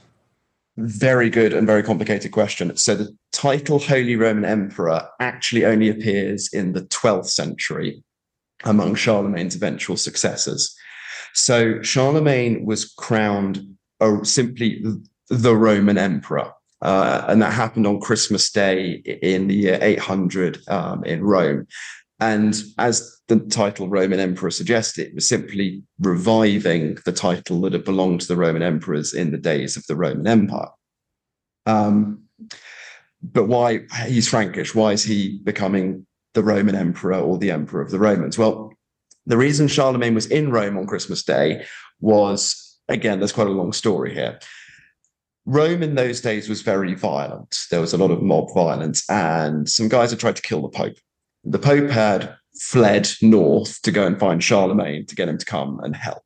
Very 0.78 1.30
good 1.30 1.54
and 1.54 1.66
very 1.66 1.84
complicated 1.84 2.32
question. 2.32 2.76
So 2.78 2.96
the 2.96 3.16
title 3.32 3.80
Holy 3.80 4.16
Roman 4.16 4.46
Emperor 4.46 5.08
actually 5.20 5.66
only 5.66 5.90
appears 5.90 6.50
in 6.54 6.74
the 6.74 6.84
12th 6.84 7.30
century 7.30 8.04
among 8.64 8.96
Charlemagne's 8.96 9.56
eventual 9.56 9.98
successors. 9.98 10.76
So 11.34 11.82
Charlemagne 11.82 12.66
was 12.66 12.86
crowned 12.86 13.76
uh, 14.00 14.24
simply 14.24 14.84
the 15.30 15.56
Roman 15.56 15.98
emperor. 15.98 16.52
Uh, 16.82 17.26
and 17.28 17.42
that 17.42 17.54
happened 17.54 17.88
on 17.88 18.00
Christmas 18.00 18.52
Day 18.52 19.02
in 19.22 19.48
the 19.48 19.56
year 19.56 19.80
800 19.82 20.60
um, 20.68 21.04
in 21.04 21.24
Rome. 21.24 21.68
And 22.20 22.56
as 22.78 23.12
the 23.28 23.40
title 23.40 23.90
Roman 23.90 24.20
Emperor 24.20 24.52
suggested, 24.52 25.08
it 25.08 25.16
was 25.16 25.28
simply 25.28 25.84
reviving 26.00 26.98
the 27.06 27.12
title 27.12 27.62
that 27.62 27.74
had 27.74 27.84
belonged 27.84 28.22
to 28.22 28.28
the 28.28 28.38
Roman 28.38 28.62
emperors 28.62 29.14
in 29.14 29.32
the 29.32 29.38
days 29.38 29.76
of 29.76 29.86
the 29.88 29.96
Roman 29.96 30.28
Empire. 30.28 30.70
Um, 31.66 32.24
but 33.22 33.46
why 33.46 33.82
he's 34.06 34.30
Frankish? 34.30 34.76
Why 34.76 34.92
is 34.92 35.04
he 35.04 35.40
becoming 35.44 36.06
the 36.36 36.44
Roman 36.44 36.76
emperor 36.76 37.16
or 37.16 37.40
the 37.40 37.52
emperor 37.52 37.82
of 37.82 37.90
the 37.90 38.00
Romans? 38.00 38.38
Well, 38.38 38.72
the 39.26 39.38
reason 39.38 39.68
Charlemagne 39.68 40.14
was 40.14 40.28
in 40.28 40.52
Rome 40.52 40.78
on 40.78 40.86
Christmas 40.86 41.24
Day 41.24 41.66
was, 42.00 42.78
again, 42.88 43.20
there's 43.20 43.32
quite 43.32 43.48
a 43.48 43.52
long 43.52 43.74
story 43.74 44.14
here. 44.14 44.40
Rome 45.48 45.82
in 45.82 45.96
those 45.96 46.22
days 46.22 46.50
was 46.50 46.62
very 46.62 46.94
violent. 46.94 47.58
There 47.72 47.82
was 47.82 47.94
a 47.94 47.98
lot 47.98 48.12
of 48.12 48.22
mob 48.22 48.54
violence, 48.54 49.08
and 49.10 49.68
some 49.68 49.88
guys 49.88 50.12
had 50.12 50.20
tried 50.20 50.36
to 50.36 50.42
kill 50.42 50.62
the 50.62 50.70
Pope. 50.70 50.98
The 51.44 51.60
Pope 51.60 51.90
had 51.90 52.36
fled 52.60 53.10
north 53.22 53.82
to 53.84 53.92
go 53.92 54.06
and 54.06 54.20
find 54.20 54.44
Charlemagne 54.44 55.06
to 55.06 55.16
get 55.16 55.30
him 55.30 55.38
to 55.38 55.46
come 55.46 55.80
and 55.82 55.96
help. 55.96 56.25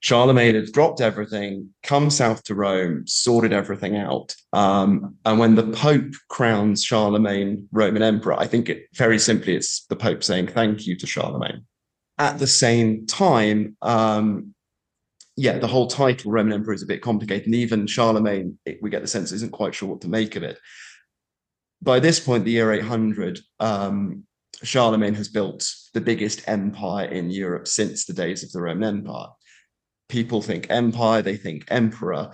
Charlemagne 0.00 0.54
had 0.54 0.72
dropped 0.72 1.00
everything, 1.00 1.74
come 1.82 2.08
south 2.10 2.44
to 2.44 2.54
Rome, 2.54 3.04
sorted 3.06 3.52
everything 3.52 3.96
out. 3.96 4.34
Um, 4.52 5.16
and 5.24 5.38
when 5.38 5.56
the 5.56 5.66
Pope 5.72 6.12
crowns 6.28 6.84
Charlemagne 6.84 7.68
Roman 7.72 8.02
Emperor, 8.02 8.38
I 8.38 8.46
think 8.46 8.68
it 8.68 8.86
very 8.94 9.18
simply 9.18 9.56
it's 9.56 9.86
the 9.86 9.96
Pope 9.96 10.22
saying 10.22 10.48
thank 10.48 10.86
you 10.86 10.96
to 10.96 11.06
Charlemagne. 11.06 11.66
At 12.16 12.38
the 12.38 12.46
same 12.46 13.06
time, 13.06 13.76
um, 13.82 14.54
yeah, 15.36 15.58
the 15.58 15.66
whole 15.66 15.88
title 15.88 16.30
Roman 16.30 16.52
Emperor 16.52 16.74
is 16.74 16.82
a 16.82 16.86
bit 16.86 17.02
complicated, 17.02 17.46
and 17.46 17.54
even 17.54 17.86
Charlemagne, 17.86 18.58
it, 18.66 18.78
we 18.80 18.90
get 18.90 19.02
the 19.02 19.08
sense 19.08 19.32
isn't 19.32 19.52
quite 19.52 19.74
sure 19.74 19.88
what 19.88 20.00
to 20.02 20.08
make 20.08 20.36
of 20.36 20.42
it. 20.44 20.58
By 21.82 22.00
this 22.00 22.18
point, 22.20 22.44
the 22.44 22.52
year 22.52 22.72
800, 22.72 23.40
um, 23.60 24.24
Charlemagne 24.62 25.14
has 25.14 25.28
built 25.28 25.68
the 25.94 26.00
biggest 26.00 26.42
empire 26.48 27.06
in 27.06 27.30
Europe 27.30 27.68
since 27.68 28.04
the 28.04 28.12
days 28.12 28.42
of 28.42 28.50
the 28.50 28.60
Roman 28.60 28.98
Empire 28.98 29.28
people 30.08 30.42
think 30.42 30.66
empire, 30.70 31.22
they 31.22 31.36
think 31.36 31.64
emperor. 31.68 32.32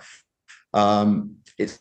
Um, 0.73 1.37
it's 1.57 1.79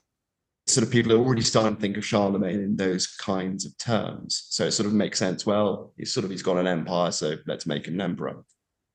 sort 0.66 0.86
of 0.86 0.92
people 0.92 1.12
are 1.12 1.18
already 1.18 1.42
starting 1.42 1.74
to 1.74 1.80
think 1.80 1.96
of 1.96 2.06
Charlemagne 2.06 2.60
in 2.60 2.76
those 2.76 3.06
kinds 3.06 3.66
of 3.66 3.76
terms. 3.78 4.46
So 4.50 4.64
it 4.64 4.72
sort 4.72 4.86
of 4.86 4.92
makes 4.92 5.18
sense. 5.18 5.44
Well, 5.44 5.92
he's 5.96 6.12
sort 6.12 6.24
of 6.24 6.30
he's 6.30 6.42
got 6.42 6.56
an 6.56 6.66
empire, 6.66 7.10
so 7.10 7.36
let's 7.46 7.66
make 7.66 7.86
him 7.86 7.94
an 7.94 8.00
emperor. 8.00 8.44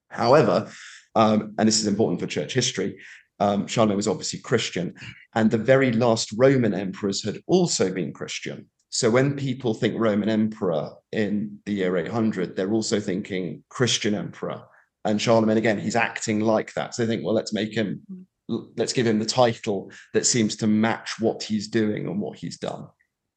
However, 0.09 0.71
um, 1.15 1.53
and 1.57 1.67
this 1.67 1.79
is 1.79 1.87
important 1.87 2.19
for 2.19 2.27
church 2.27 2.53
history, 2.53 2.97
um, 3.39 3.67
Charlemagne 3.67 3.97
was 3.97 4.07
obviously 4.07 4.39
Christian, 4.39 4.95
and 5.35 5.49
the 5.49 5.57
very 5.57 5.91
last 5.91 6.33
Roman 6.35 6.73
emperors 6.73 7.23
had 7.23 7.39
also 7.47 7.91
been 7.93 8.13
Christian. 8.13 8.67
So 8.89 9.11
when 9.11 9.35
people 9.35 9.75
think 9.75 9.99
Roman 9.99 10.29
emperor 10.29 10.91
in 11.11 11.59
the 11.65 11.73
year 11.73 11.95
800, 11.95 12.55
they're 12.55 12.73
also 12.73 12.99
thinking 12.99 13.63
Christian 13.69 14.15
emperor 14.15 14.63
and 15.05 15.21
Charlemagne 15.21 15.57
again, 15.57 15.79
he's 15.79 15.95
acting 15.95 16.41
like 16.41 16.73
that. 16.73 16.93
So 16.93 17.05
they 17.05 17.13
think, 17.13 17.25
well, 17.25 17.33
let's 17.33 17.53
make 17.53 17.73
him, 17.73 18.01
let's 18.47 18.93
give 18.93 19.07
him 19.07 19.19
the 19.19 19.25
title 19.25 19.91
that 20.13 20.25
seems 20.25 20.55
to 20.57 20.67
match 20.67 21.19
what 21.19 21.43
he's 21.43 21.67
doing 21.67 22.07
and 22.07 22.19
what 22.19 22.37
he's 22.37 22.57
done. 22.57 22.87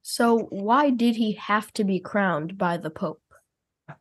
So 0.02 0.47
why 0.50 0.90
did 0.90 1.14
he 1.16 1.33
have 1.33 1.73
to 1.75 1.85
be 1.85 2.00
crowned 2.00 2.59
by 2.59 2.76
the 2.76 2.90
Pope? 2.90 3.23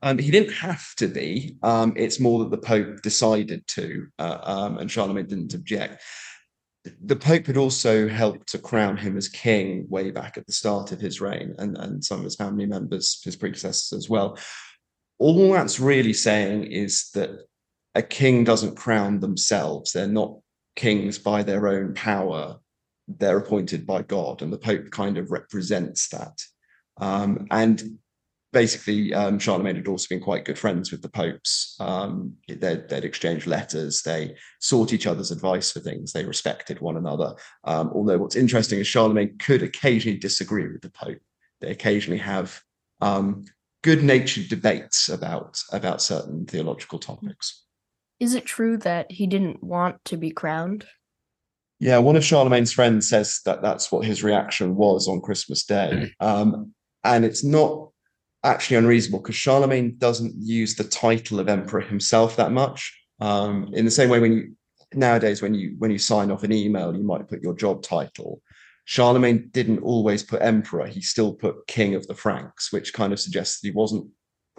Um, 0.02 0.18
he 0.18 0.32
didn't 0.32 0.54
have 0.54 0.96
to 0.96 1.08
be. 1.08 1.58
Um, 1.64 1.94
it's 1.96 2.20
more 2.20 2.40
that 2.40 2.52
the 2.52 2.58
Pope 2.58 3.02
decided 3.02 3.66
to, 3.68 4.08
uh, 4.20 4.40
um, 4.42 4.78
and 4.78 4.90
Charlemagne 4.90 5.28
didn't 5.28 5.54
object. 5.54 6.02
The 7.04 7.16
Pope 7.16 7.46
had 7.46 7.58
also 7.58 8.08
helped 8.08 8.48
to 8.50 8.58
crown 8.58 8.98
him 8.98 9.16
as 9.16 9.28
king 9.28 9.86
way 9.90 10.10
back 10.10 10.38
at 10.38 10.48
the 10.48 10.54
start 10.54 10.92
of 10.92 11.00
his 11.00 11.22
reign, 11.22 11.54
and, 11.60 11.78
and 11.78 12.04
some 12.04 12.20
of 12.20 12.24
his 12.24 12.36
family 12.36 12.66
members, 12.66 13.22
his 13.24 13.36
predecessors 13.36 13.94
as 13.96 14.10
well. 14.10 14.40
All 15.20 15.52
that's 15.52 15.80
really 15.80 16.14
saying 16.14 16.64
is 16.64 17.12
that 17.14 17.46
a 17.96 18.02
king 18.02 18.44
doesn't 18.44 18.78
crown 18.78 19.20
themselves. 19.20 19.92
They're 19.92 20.08
not 20.08 20.38
kings 20.76 21.18
by 21.18 21.44
their 21.44 21.68
own 21.68 21.94
power. 21.94 22.58
They're 23.08 23.40
appointed 23.40 23.86
by 23.86 24.04
God, 24.04 24.42
and 24.42 24.52
the 24.52 24.58
Pope 24.58 24.90
kind 24.92 25.18
of 25.18 25.32
represents 25.32 26.08
that. 26.10 26.38
Um, 26.98 27.48
and 27.52 28.00
basically, 28.54 29.14
um, 29.14 29.40
Charlemagne 29.40 29.76
had 29.76 29.88
also 29.88 30.08
been 30.10 30.24
quite 30.24 30.46
good 30.46 30.60
friends 30.60 30.92
with 30.92 31.02
the 31.02 31.10
popes. 31.10 31.76
Um, 31.80 32.34
they'd, 32.48 32.88
they'd 32.88 33.06
exchanged 33.06 33.48
letters, 33.48 34.02
they 34.02 34.36
sought 34.60 34.94
each 34.94 35.08
other's 35.08 35.32
advice 35.32 35.72
for 35.72 35.80
things, 35.80 36.14
they 36.14 36.26
respected 36.26 36.80
one 36.80 36.98
another. 36.98 37.34
Um, 37.64 37.92
although, 37.94 38.18
what's 38.18 38.36
interesting 38.36 38.80
is 38.80 38.88
Charlemagne 38.88 39.38
could 39.38 39.64
occasionally 39.64 40.18
disagree 40.18 40.68
with 40.68 40.82
the 40.82 40.92
Pope. 40.92 41.20
They 41.60 41.72
occasionally 41.72 42.20
have 42.20 42.60
um, 43.02 43.46
good 43.84 44.04
natured 44.04 44.50
debates 44.50 45.10
about, 45.10 45.60
about 45.72 46.02
certain 46.02 46.46
theological 46.46 47.00
topics. 47.00 47.66
Is 48.22 48.36
it 48.36 48.46
true 48.46 48.78
that 48.78 49.12
he 49.12 49.26
didn't 49.26 49.64
want 49.64 50.06
to 50.06 50.16
be 50.16 50.30
crowned? 50.30 50.86
Yeah, 51.80 51.98
one 51.98 52.16
of 52.16 52.24
Charlemagne's 52.24 52.72
friends 52.72 53.10
says 53.10 53.42
that 53.46 53.64
that's 53.64 53.92
what 53.92 54.06
his 54.06 54.24
reaction 54.24 54.76
was 54.76 55.08
on 55.08 55.22
Christmas 55.22 55.66
Day. 55.66 56.14
Um, 56.20 56.76
and 57.04 57.26
it's 57.26 57.44
not 57.44 57.90
actually 58.44 58.78
unreasonable 58.78 59.22
because 59.24 59.36
Charlemagne 59.36 59.96
doesn't 59.98 60.36
use 60.38 60.76
the 60.76 60.84
title 60.84 61.40
of 61.40 61.50
emperor 61.50 61.82
himself 61.82 62.36
that 62.36 62.52
much. 62.52 62.96
Um, 63.20 63.72
in 63.74 63.86
the 63.86 63.92
same 63.92 64.10
way, 64.10 64.20
when 64.20 64.34
you 64.34 64.56
nowadays 64.94 65.42
when 65.42 65.56
you 65.56 65.74
when 65.80 65.90
you 65.90 65.98
sign 65.98 66.30
off 66.30 66.44
an 66.44 66.54
email, 66.54 66.96
you 66.96 67.04
might 67.04 67.28
put 67.28 67.42
your 67.42 67.56
job 67.56 67.82
title. 67.82 68.40
Charlemagne 68.86 69.50
didn't 69.52 69.80
always 69.80 70.22
put 70.22 70.44
emperor; 70.44 70.86
he 70.86 71.02
still 71.02 71.34
put 71.34 71.66
king 71.66 71.96
of 71.96 72.06
the 72.06 72.14
Franks, 72.14 72.72
which 72.72 72.94
kind 72.94 73.14
of 73.14 73.20
suggests 73.20 73.62
that 73.62 73.70
he 73.70 73.74
wasn't 73.74 74.08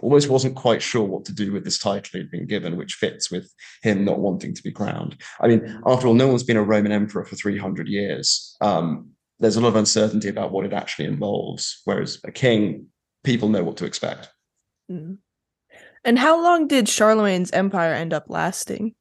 almost 0.01 0.29
wasn't 0.29 0.55
quite 0.55 0.81
sure 0.81 1.03
what 1.03 1.25
to 1.25 1.33
do 1.33 1.51
with 1.51 1.63
this 1.63 1.79
title 1.79 2.19
he'd 2.19 2.31
been 2.31 2.47
given, 2.47 2.77
which 2.77 2.95
fits 2.95 3.31
with 3.31 3.51
him 3.81 4.03
not 4.03 4.19
wanting 4.19 4.53
to 4.53 4.63
be 4.63 4.71
crowned. 4.71 5.17
I 5.39 5.47
mean, 5.47 5.81
after 5.85 6.07
all, 6.07 6.13
no 6.13 6.27
one's 6.27 6.43
been 6.43 6.57
a 6.57 6.63
Roman 6.63 6.91
emperor 6.91 7.25
for 7.25 7.35
300 7.35 7.87
years. 7.87 8.55
Um, 8.61 9.11
there's 9.39 9.55
a 9.55 9.61
lot 9.61 9.69
of 9.69 9.75
uncertainty 9.75 10.29
about 10.29 10.51
what 10.51 10.65
it 10.65 10.73
actually 10.73 11.05
involves, 11.05 11.81
whereas 11.85 12.19
a 12.23 12.31
king 12.31 12.87
people 13.23 13.49
know 13.49 13.63
what 13.63 13.77
to 13.77 13.85
expect. 13.85 14.29
Mm. 14.91 15.17
And 16.03 16.19
how 16.19 16.41
long 16.41 16.67
did 16.67 16.89
Charlemagne's 16.89 17.51
empire 17.51 17.93
end 17.93 18.13
up 18.13 18.25
lasting? 18.27 18.95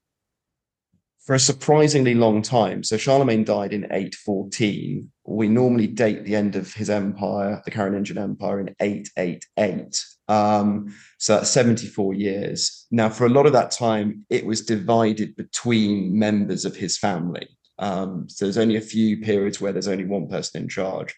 For 1.25 1.35
a 1.35 1.41
surprisingly 1.41 2.15
long 2.15 2.43
time. 2.43 2.83
So 2.83 2.97
Charlemagne 2.97 3.45
died 3.45 3.73
in 3.73 3.85
814. 3.85 5.11
We 5.25 5.49
normally 5.49 5.87
date 5.87 6.25
the 6.25 6.35
end 6.35 6.57
of 6.57 6.75
his 6.75 6.91
empire, 6.91 7.63
the 7.65 7.71
Carolingian 7.71 8.19
Empire, 8.19 8.61
in 8.61 8.75
888. 8.81 10.05
Um, 10.33 10.95
so 11.19 11.37
that's 11.37 11.51
74 11.51 12.15
years. 12.15 12.87
Now, 12.91 13.11
for 13.11 13.27
a 13.27 13.31
lot 13.31 13.47
of 13.47 13.53
that 13.53 13.71
time, 13.71 14.25
it 14.31 14.47
was 14.47 14.65
divided 14.65 15.37
between 15.37 16.19
members 16.19 16.65
of 16.65 16.75
his 16.75 16.97
family. 16.97 17.49
Um, 17.79 18.29
so 18.29 18.45
there's 18.45 18.59
only 18.59 18.77
a 18.77 18.81
few 18.81 19.19
periods 19.19 19.61
where 19.61 19.73
there's 19.73 19.89
only 19.89 20.07
one 20.07 20.29
person 20.29 20.63
in 20.63 20.69
charge. 20.69 21.15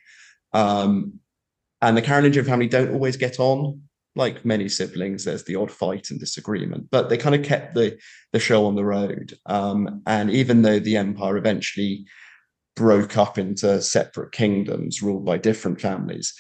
Um, 0.53 1.21
and 1.81 1.97
the 1.97 2.03
Carolingian 2.03 2.45
family 2.45 2.67
don't 2.69 2.93
always 2.93 3.17
get 3.17 3.39
on. 3.39 3.83
Like 4.17 4.45
many 4.45 4.69
siblings, 4.69 5.25
there's 5.25 5.45
the 5.45 5.57
odd 5.57 5.71
fight 5.71 6.11
and 6.11 6.21
disagreement, 6.21 6.89
but 6.91 7.09
they 7.09 7.17
kind 7.17 7.35
of 7.35 7.43
kept 7.43 7.75
the 7.75 7.99
the 8.33 8.39
show 8.39 8.65
on 8.67 8.77
the 8.77 8.85
road. 8.85 9.35
Um, 9.47 10.03
and 10.07 10.31
even 10.31 10.63
though 10.63 10.79
the 10.79 10.97
empire 10.97 11.37
eventually 11.37 12.07
broke 12.77 13.17
up 13.17 13.39
into 13.39 13.83
separate 13.83 14.31
kingdoms 14.31 15.03
ruled 15.03 15.25
by 15.25 15.39
different 15.39 15.81
families, 15.81 16.33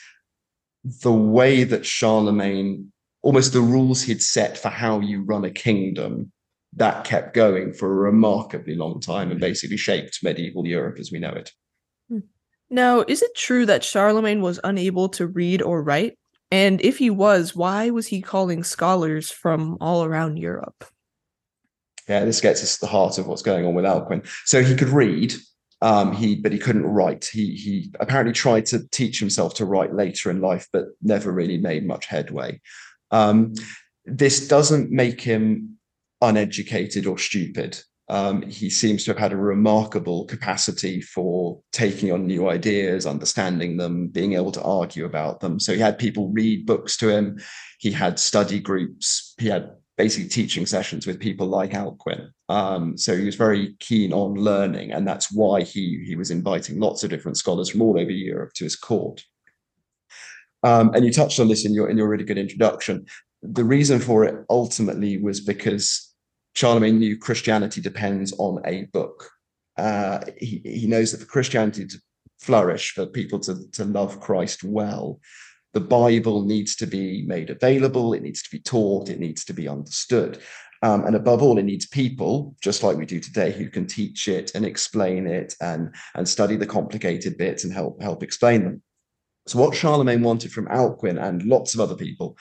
the 0.85 1.13
way 1.13 1.65
that 1.65 1.87
Charlemagne, 1.87 2.93
almost 3.23 3.53
the 3.53 3.61
rules 3.61 4.03
he'd 4.03 4.23
set 4.23 4.59
for 4.59 4.69
how 4.69 5.01
you 5.01 5.23
run 5.23 5.45
a 5.45 5.51
kingdom, 5.51 6.31
that 6.77 7.05
kept 7.05 7.35
going 7.35 7.73
for 7.73 7.91
a 7.91 7.95
remarkably 7.95 8.75
long 8.75 9.01
time 9.01 9.31
and 9.31 9.41
basically 9.41 9.77
shaped 9.77 10.21
medieval 10.23 10.67
Europe 10.67 10.99
as 10.99 11.11
we 11.11 11.19
know 11.19 11.31
it. 11.31 11.53
Hmm. 12.09 12.19
Now, 12.69 13.05
is 13.07 13.23
it 13.23 13.35
true 13.37 13.65
that 13.67 13.85
Charlemagne 13.85 14.41
was 14.41 14.61
unable 14.65 15.09
to 15.11 15.27
read 15.27 15.63
or 15.63 15.83
write? 15.83 16.19
And 16.51 16.81
if 16.83 16.99
he 16.99 17.11
was, 17.11 17.57
why 17.57 17.91
was 17.91 18.09
he 18.09 18.21
calling 18.21 18.63
scholars 18.63 19.31
from 19.31 19.77
all 19.81 20.05
around 20.05 20.37
Europe? 20.37 20.85
Yeah, 22.09 22.25
this 22.25 22.41
gets 22.41 22.63
us 22.63 22.75
to 22.75 22.81
the 22.83 22.87
heart 22.87 23.19
of 23.19 23.27
what's 23.27 23.43
going 23.43 23.65
on 23.65 23.75
with 23.75 23.85
Alcuin. 23.85 24.27
So 24.45 24.63
he 24.63 24.75
could 24.75 24.91
read, 24.91 25.35
um, 25.85 26.13
he 26.13 26.35
but 26.35 26.53
he 26.53 26.59
couldn't 26.59 26.87
write. 26.87 27.27
He 27.27 27.55
he 27.55 27.93
apparently 28.01 28.33
tried 28.33 28.67
to 28.67 28.89
teach 28.89 29.21
himself 29.21 29.55
to 29.55 29.65
write 29.65 29.95
later 29.95 30.31
in 30.31 30.41
life, 30.41 30.67
but 30.73 30.87
never 31.03 31.31
really 31.31 31.59
made 31.59 31.87
much 31.87 32.07
headway. 32.07 32.61
Um, 33.11 33.55
this 34.05 34.49
doesn't 34.49 34.91
make 34.91 35.21
him 35.21 35.79
uneducated 36.21 37.07
or 37.07 37.19
stupid 37.19 37.81
um, 38.09 38.43
he 38.43 38.69
seems 38.69 39.05
to 39.05 39.13
have 39.13 39.19
had 39.19 39.33
a 39.33 39.37
remarkable 39.37 40.27
capacity 40.27 41.01
for 41.01 41.61
taking 41.73 42.13
on 42.13 42.27
new 42.27 42.49
ideas, 42.49 43.07
understanding 43.07 43.77
them, 43.79 44.09
being 44.09 44.35
able 44.35 44.53
to 44.53 44.63
argue 44.63 45.07
about 45.07 45.41
them. 45.41 45.59
So 45.59 45.73
he 45.73 45.81
had 45.81 45.99
people 45.99 46.29
read 46.29 46.67
books 46.67 46.97
to 46.99 47.09
him. 47.09 47.41
He 47.79 47.91
had 47.91 48.19
study 48.19 48.61
groups. 48.61 49.35
He 49.39 49.49
had 49.49 49.71
basically 49.97 50.29
teaching 50.29 50.67
sessions 50.67 51.07
with 51.07 51.21
people 51.21 51.47
like 51.47 51.71
Alcuin. 51.71 52.31
Um, 52.49 52.99
so 52.99 53.17
he 53.17 53.25
was 53.25 53.37
very 53.37 53.77
keen 53.79 54.13
on 54.13 54.35
learning, 54.35 54.93
and 54.93 55.07
that's 55.07 55.33
why 55.33 55.63
he 55.63 56.05
he 56.07 56.17
was 56.17 56.31
inviting 56.31 56.81
lots 56.81 57.05
of 57.05 57.11
different 57.11 57.37
scholars 57.37 57.71
from 57.71 57.83
all 57.83 57.99
over 57.99 58.11
Europe 58.11 58.53
to 58.55 58.65
his 58.65 58.77
court. 58.77 59.23
Um, 60.63 60.93
and 60.95 61.05
you 61.05 61.13
touched 61.13 61.41
on 61.41 61.49
this 61.49 61.65
in 61.67 61.75
your 61.75 61.89
in 61.89 61.99
your 61.99 62.09
really 62.09 62.25
good 62.25 62.39
introduction. 62.39 63.07
The 63.43 63.65
reason 63.65 64.01
for 64.01 64.25
it 64.25 64.45
ultimately 64.49 65.19
was 65.19 65.41
because 65.41 66.15
Charlemagne 66.55 66.99
knew 66.99 67.19
Christianity 67.19 67.81
depends 67.81 68.33
on 68.39 68.63
a 68.65 68.85
book. 68.87 69.31
Uh, 69.77 70.21
he, 70.39 70.63
he 70.65 70.87
knows 70.87 71.13
that 71.13 71.21
for 71.21 71.27
Christianity 71.27 71.87
to 71.87 71.99
flourish, 72.41 72.93
for 72.93 73.07
people 73.07 73.41
to, 73.41 73.71
to 73.73 73.85
love 73.85 74.21
Christ 74.21 74.63
well, 74.65 75.21
the 75.75 75.81
Bible 75.81 76.45
needs 76.45 76.77
to 76.77 76.87
be 76.87 77.23
made 77.27 77.51
available, 77.51 78.15
it 78.15 78.23
needs 78.23 78.43
to 78.43 78.51
be 78.51 78.61
taught, 78.61 79.11
it 79.11 79.19
needs 79.19 79.45
to 79.45 79.53
be 79.53 79.69
understood. 79.69 80.41
Um, 80.83 81.05
and 81.07 81.17
above 81.17 81.43
all, 81.43 81.59
it 81.59 81.65
needs 81.65 81.87
people, 81.87 82.55
just 82.63 82.83
like 82.83 82.97
we 82.97 83.07
do 83.07 83.19
today, 83.19 83.53
who 83.53 83.69
can 83.69 83.87
teach 83.87 84.29
it 84.29 84.55
and 84.55 84.65
explain 84.65 85.27
it 85.27 85.55
and, 85.61 85.95
and 86.15 86.29
study 86.29 86.57
the 86.57 86.67
complicated 86.67 87.37
bits 87.39 87.65
and 87.65 87.73
help, 87.73 88.01
help 88.03 88.23
explain 88.23 88.65
them. 88.65 88.83
So, 89.47 89.59
what 89.59 89.75
Charlemagne 89.75 90.23
wanted 90.23 90.53
from 90.53 90.67
Alcuin 90.67 91.23
and 91.23 91.43
lots 91.43 91.75
of 91.75 91.81
other 91.81 91.97
people 91.97 92.37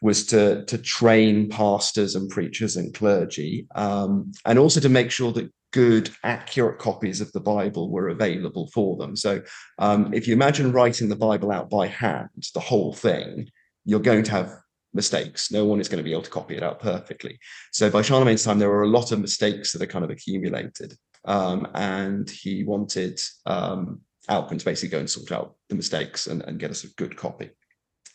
was 0.00 0.26
to 0.26 0.64
to 0.66 0.78
train 0.78 1.48
pastors 1.48 2.14
and 2.14 2.30
preachers 2.30 2.76
and 2.76 2.94
clergy, 2.94 3.66
um, 3.74 4.32
and 4.44 4.58
also 4.58 4.80
to 4.80 4.88
make 4.88 5.10
sure 5.10 5.32
that 5.32 5.52
good, 5.72 6.10
accurate 6.24 6.78
copies 6.78 7.20
of 7.20 7.30
the 7.32 7.40
Bible 7.40 7.90
were 7.90 8.08
available 8.08 8.68
for 8.72 8.96
them. 8.96 9.16
So, 9.16 9.42
um, 9.78 10.12
if 10.14 10.26
you 10.26 10.34
imagine 10.34 10.72
writing 10.72 11.08
the 11.08 11.16
Bible 11.16 11.50
out 11.50 11.70
by 11.70 11.86
hand, 11.86 12.28
the 12.54 12.60
whole 12.60 12.92
thing, 12.92 13.48
you're 13.84 14.00
going 14.00 14.24
to 14.24 14.30
have 14.30 14.52
mistakes. 14.94 15.50
No 15.52 15.64
one 15.64 15.80
is 15.80 15.88
going 15.88 15.98
to 15.98 16.04
be 16.04 16.12
able 16.12 16.22
to 16.22 16.30
copy 16.30 16.56
it 16.56 16.62
out 16.62 16.80
perfectly. 16.80 17.38
So, 17.72 17.90
by 17.90 18.02
Charlemagne's 18.02 18.44
time, 18.44 18.58
there 18.58 18.70
were 18.70 18.84
a 18.84 18.88
lot 18.88 19.12
of 19.12 19.20
mistakes 19.20 19.72
that 19.72 19.82
are 19.82 19.86
kind 19.86 20.04
of 20.04 20.10
accumulated, 20.10 20.94
um, 21.24 21.68
and 21.74 22.28
he 22.28 22.64
wanted 22.64 23.20
um, 23.46 24.00
Alcuin 24.28 24.58
to 24.58 24.64
basically 24.64 24.90
go 24.90 24.98
and 24.98 25.10
sort 25.10 25.32
out 25.32 25.56
the 25.68 25.74
mistakes 25.74 26.26
and, 26.26 26.42
and 26.42 26.58
get 26.58 26.70
us 26.70 26.84
a 26.84 26.94
good 26.94 27.16
copy. 27.16 27.50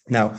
Now, 0.07 0.37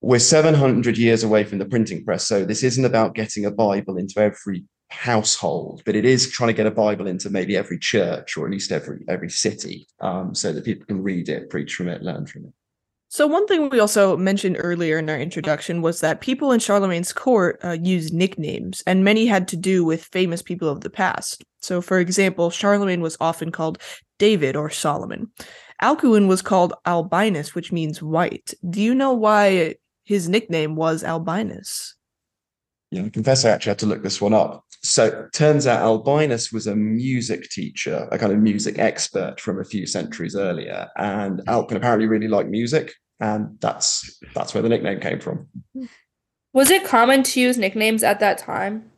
we're 0.00 0.18
700 0.18 0.96
years 0.96 1.24
away 1.24 1.44
from 1.44 1.58
the 1.58 1.64
printing 1.64 2.04
press. 2.04 2.26
So 2.26 2.44
this 2.44 2.62
isn't 2.62 2.84
about 2.84 3.14
getting 3.14 3.44
a 3.44 3.50
Bible 3.50 3.96
into 3.96 4.20
every 4.20 4.64
household, 4.90 5.82
but 5.84 5.96
it 5.96 6.04
is 6.04 6.30
trying 6.30 6.48
to 6.48 6.54
get 6.54 6.66
a 6.66 6.70
Bible 6.70 7.06
into 7.06 7.30
maybe 7.30 7.56
every 7.56 7.78
church 7.78 8.36
or 8.36 8.46
at 8.46 8.52
least 8.52 8.72
every 8.72 9.04
every 9.08 9.30
city, 9.30 9.86
um, 10.00 10.34
so 10.34 10.52
that 10.52 10.64
people 10.64 10.86
can 10.86 11.02
read 11.02 11.28
it, 11.28 11.50
preach 11.50 11.74
from 11.74 11.88
it, 11.88 12.02
learn 12.02 12.26
from 12.26 12.46
it. 12.46 12.52
So 13.10 13.26
one 13.26 13.46
thing 13.46 13.70
we 13.70 13.80
also 13.80 14.18
mentioned 14.18 14.58
earlier 14.58 14.98
in 14.98 15.08
our 15.08 15.18
introduction 15.18 15.80
was 15.80 16.00
that 16.00 16.20
people 16.20 16.52
in 16.52 16.60
Charlemagne's 16.60 17.12
court 17.12 17.58
uh, 17.64 17.78
used 17.80 18.12
nicknames, 18.12 18.82
and 18.86 19.02
many 19.02 19.26
had 19.26 19.48
to 19.48 19.56
do 19.56 19.84
with 19.84 20.04
famous 20.04 20.42
people 20.42 20.68
of 20.68 20.82
the 20.82 20.90
past. 20.90 21.42
So, 21.60 21.80
for 21.80 21.98
example, 21.98 22.50
Charlemagne 22.50 23.00
was 23.00 23.16
often 23.20 23.50
called 23.50 23.78
David 24.18 24.56
or 24.56 24.68
Solomon. 24.68 25.30
Alcuin 25.82 26.28
was 26.28 26.42
called 26.42 26.74
Albinus, 26.84 27.54
which 27.54 27.72
means 27.72 28.02
white. 28.02 28.52
Do 28.68 28.82
you 28.82 28.94
know 28.94 29.12
why 29.12 29.76
his 30.08 30.26
nickname 30.26 30.74
was 30.74 31.04
Albinus. 31.04 31.94
Yeah, 32.90 33.04
I 33.04 33.10
confess 33.10 33.44
I 33.44 33.50
actually 33.50 33.72
had 33.72 33.78
to 33.80 33.86
look 33.86 34.02
this 34.02 34.22
one 34.22 34.32
up. 34.32 34.64
So 34.82 35.28
turns 35.32 35.66
out 35.66 35.82
Albinus 35.82 36.52
was 36.52 36.66
a 36.66 36.76
music 36.76 37.48
teacher, 37.50 38.08
a 38.12 38.18
kind 38.18 38.32
of 38.32 38.38
music 38.38 38.78
expert 38.78 39.40
from 39.40 39.60
a 39.60 39.64
few 39.64 39.86
centuries 39.86 40.36
earlier. 40.36 40.88
And 40.96 41.40
Alcuin 41.46 41.76
apparently 41.76 42.06
really 42.06 42.28
liked 42.28 42.48
music, 42.48 42.94
and 43.20 43.58
that's 43.60 44.20
that's 44.34 44.54
where 44.54 44.62
the 44.62 44.68
nickname 44.68 45.00
came 45.00 45.20
from. 45.20 45.48
Was 46.52 46.70
it 46.70 46.84
common 46.84 47.22
to 47.24 47.40
use 47.40 47.58
nicknames 47.58 48.02
at 48.02 48.20
that 48.20 48.38
time? 48.38 48.90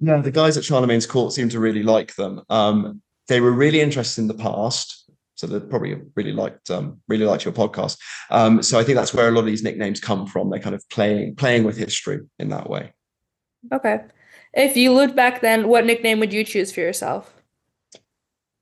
Yeah, 0.00 0.20
the 0.20 0.30
guys 0.30 0.56
at 0.56 0.64
Charlemagne's 0.64 1.06
court 1.06 1.32
seemed 1.32 1.52
to 1.52 1.60
really 1.60 1.82
like 1.82 2.14
them. 2.16 2.42
Um, 2.50 3.00
they 3.28 3.40
were 3.40 3.52
really 3.52 3.80
interested 3.80 4.20
in 4.20 4.28
the 4.28 4.34
past 4.34 5.04
so 5.34 5.46
they 5.46 5.60
probably 5.60 5.96
really 6.14 6.32
liked 6.32 6.70
um, 6.70 7.00
really 7.08 7.24
liked 7.24 7.44
your 7.44 7.54
podcast. 7.54 7.98
Um, 8.30 8.62
so 8.62 8.78
I 8.78 8.84
think 8.84 8.96
that's 8.96 9.12
where 9.12 9.28
a 9.28 9.30
lot 9.32 9.40
of 9.40 9.46
these 9.46 9.64
nicknames 9.64 10.00
come 10.00 10.26
from. 10.26 10.50
They're 10.50 10.60
kind 10.60 10.74
of 10.74 10.88
playing 10.88 11.36
playing 11.36 11.64
with 11.64 11.76
history 11.76 12.20
in 12.38 12.50
that 12.50 12.70
way. 12.70 12.92
Okay. 13.72 14.00
If 14.56 14.76
you 14.76 14.92
lived 14.92 15.16
back 15.16 15.40
then, 15.40 15.68
what 15.68 15.84
nickname 15.84 16.20
would 16.20 16.32
you 16.32 16.44
choose 16.44 16.72
for 16.72 16.80
yourself? 16.80 17.34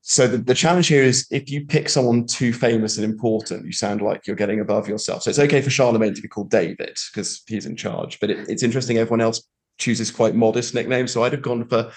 so 0.04 0.26
the, 0.26 0.38
the 0.38 0.54
challenge 0.54 0.88
here 0.88 1.04
is 1.04 1.28
if 1.30 1.48
you 1.48 1.64
pick 1.64 1.88
someone 1.88 2.26
too 2.26 2.52
famous 2.52 2.98
and 2.98 3.04
important, 3.04 3.64
you 3.64 3.72
sound 3.72 4.02
like 4.02 4.26
you're 4.26 4.36
getting 4.36 4.58
above 4.58 4.88
yourself. 4.88 5.22
So 5.22 5.30
it's 5.30 5.38
okay 5.38 5.62
for 5.62 5.70
Charlemagne 5.70 6.12
to 6.14 6.20
be 6.20 6.28
called 6.28 6.50
David 6.50 6.98
because 7.12 7.42
he's 7.46 7.66
in 7.66 7.76
charge. 7.76 8.18
But 8.18 8.30
it, 8.30 8.48
it's 8.48 8.64
interesting, 8.64 8.98
everyone 8.98 9.20
else 9.20 9.46
chooses 9.78 10.10
quite 10.10 10.34
modest 10.34 10.74
nicknames. 10.74 11.12
So 11.12 11.22
I'd 11.22 11.32
have 11.32 11.42
gone 11.42 11.68
for 11.68 11.92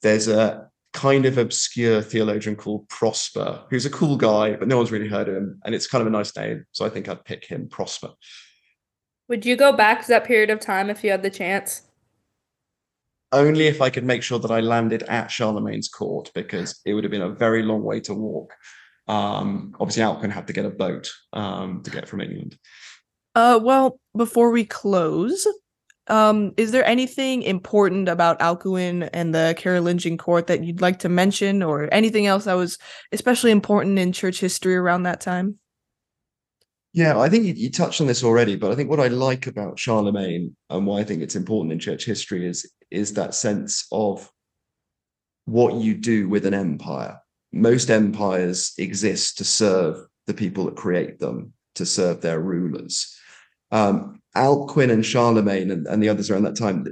there's 0.00 0.26
a 0.26 0.68
kind 0.94 1.26
of 1.26 1.36
obscure 1.36 2.00
theologian 2.00 2.56
called 2.56 2.88
Prosper, 2.88 3.62
who's 3.68 3.84
a 3.84 3.90
cool 3.90 4.16
guy, 4.16 4.56
but 4.56 4.66
no 4.66 4.78
one's 4.78 4.90
really 4.90 5.08
heard 5.08 5.28
of 5.28 5.36
him. 5.36 5.60
And 5.64 5.74
it's 5.74 5.86
kind 5.86 6.00
of 6.00 6.08
a 6.08 6.10
nice 6.10 6.34
name. 6.34 6.64
So 6.72 6.86
I 6.86 6.88
think 6.88 7.10
I'd 7.10 7.26
pick 7.26 7.44
him, 7.44 7.68
Prosper. 7.68 8.12
Would 9.28 9.44
you 9.44 9.54
go 9.54 9.72
back 9.72 10.00
to 10.00 10.08
that 10.08 10.24
period 10.24 10.48
of 10.48 10.60
time 10.60 10.88
if 10.88 11.04
you 11.04 11.10
had 11.10 11.22
the 11.22 11.30
chance? 11.30 11.82
Only 13.32 13.66
if 13.66 13.80
I 13.80 13.90
could 13.90 14.04
make 14.04 14.22
sure 14.22 14.38
that 14.38 14.50
I 14.50 14.60
landed 14.60 15.02
at 15.04 15.30
Charlemagne's 15.30 15.88
court 15.88 16.30
because 16.34 16.80
it 16.84 16.94
would 16.94 17.04
have 17.04 17.10
been 17.10 17.22
a 17.22 17.30
very 17.34 17.62
long 17.62 17.82
way 17.82 18.00
to 18.00 18.14
walk. 18.14 18.52
Um, 19.08 19.74
obviously, 19.80 20.02
Alcuin 20.02 20.30
had 20.30 20.46
to 20.46 20.52
get 20.52 20.66
a 20.66 20.70
boat 20.70 21.10
um, 21.32 21.82
to 21.82 21.90
get 21.90 22.08
from 22.08 22.20
England. 22.20 22.56
Uh, 23.34 23.58
well, 23.62 23.98
before 24.16 24.50
we 24.50 24.64
close, 24.64 25.46
um, 26.08 26.52
is 26.56 26.72
there 26.72 26.84
anything 26.84 27.42
important 27.42 28.08
about 28.08 28.40
Alcuin 28.40 29.08
and 29.12 29.34
the 29.34 29.54
Carolingian 29.56 30.18
court 30.18 30.48
that 30.48 30.64
you'd 30.64 30.80
like 30.80 30.98
to 31.00 31.08
mention, 31.08 31.62
or 31.62 31.88
anything 31.92 32.26
else 32.26 32.44
that 32.44 32.54
was 32.54 32.78
especially 33.12 33.52
important 33.52 33.98
in 33.98 34.12
church 34.12 34.40
history 34.40 34.76
around 34.76 35.04
that 35.04 35.20
time? 35.20 35.58
Yeah, 36.92 37.18
I 37.18 37.28
think 37.28 37.44
you, 37.44 37.54
you, 37.54 37.70
touched 37.70 38.00
on 38.00 38.08
this 38.08 38.24
already, 38.24 38.56
but 38.56 38.72
I 38.72 38.74
think 38.74 38.90
what 38.90 38.98
I 38.98 39.06
like 39.06 39.46
about 39.46 39.78
Charlemagne 39.78 40.56
and 40.70 40.86
why 40.86 41.00
I 41.00 41.04
think 41.04 41.22
it's 41.22 41.36
important 41.36 41.72
in 41.72 41.78
church 41.78 42.04
history 42.04 42.46
is 42.46 42.70
is 42.90 43.14
that 43.14 43.34
sense 43.34 43.86
of 43.92 44.28
what 45.44 45.74
you 45.74 45.94
do 45.94 46.28
with 46.28 46.46
an 46.46 46.54
empire. 46.54 47.20
Most 47.52 47.90
empires 47.90 48.72
exist 48.78 49.38
to 49.38 49.44
serve 49.44 50.04
the 50.26 50.34
people 50.34 50.64
that 50.64 50.76
create 50.76 51.20
them, 51.20 51.52
to 51.76 51.86
serve 51.86 52.20
their 52.20 52.40
rulers. 52.40 53.16
Um, 53.70 54.20
Alcuin 54.36 54.90
and 54.90 55.06
Charlemagne 55.06 55.70
and, 55.70 55.86
and 55.86 56.02
the 56.02 56.08
others 56.08 56.30
around 56.30 56.42
that 56.44 56.56
time, 56.56 56.84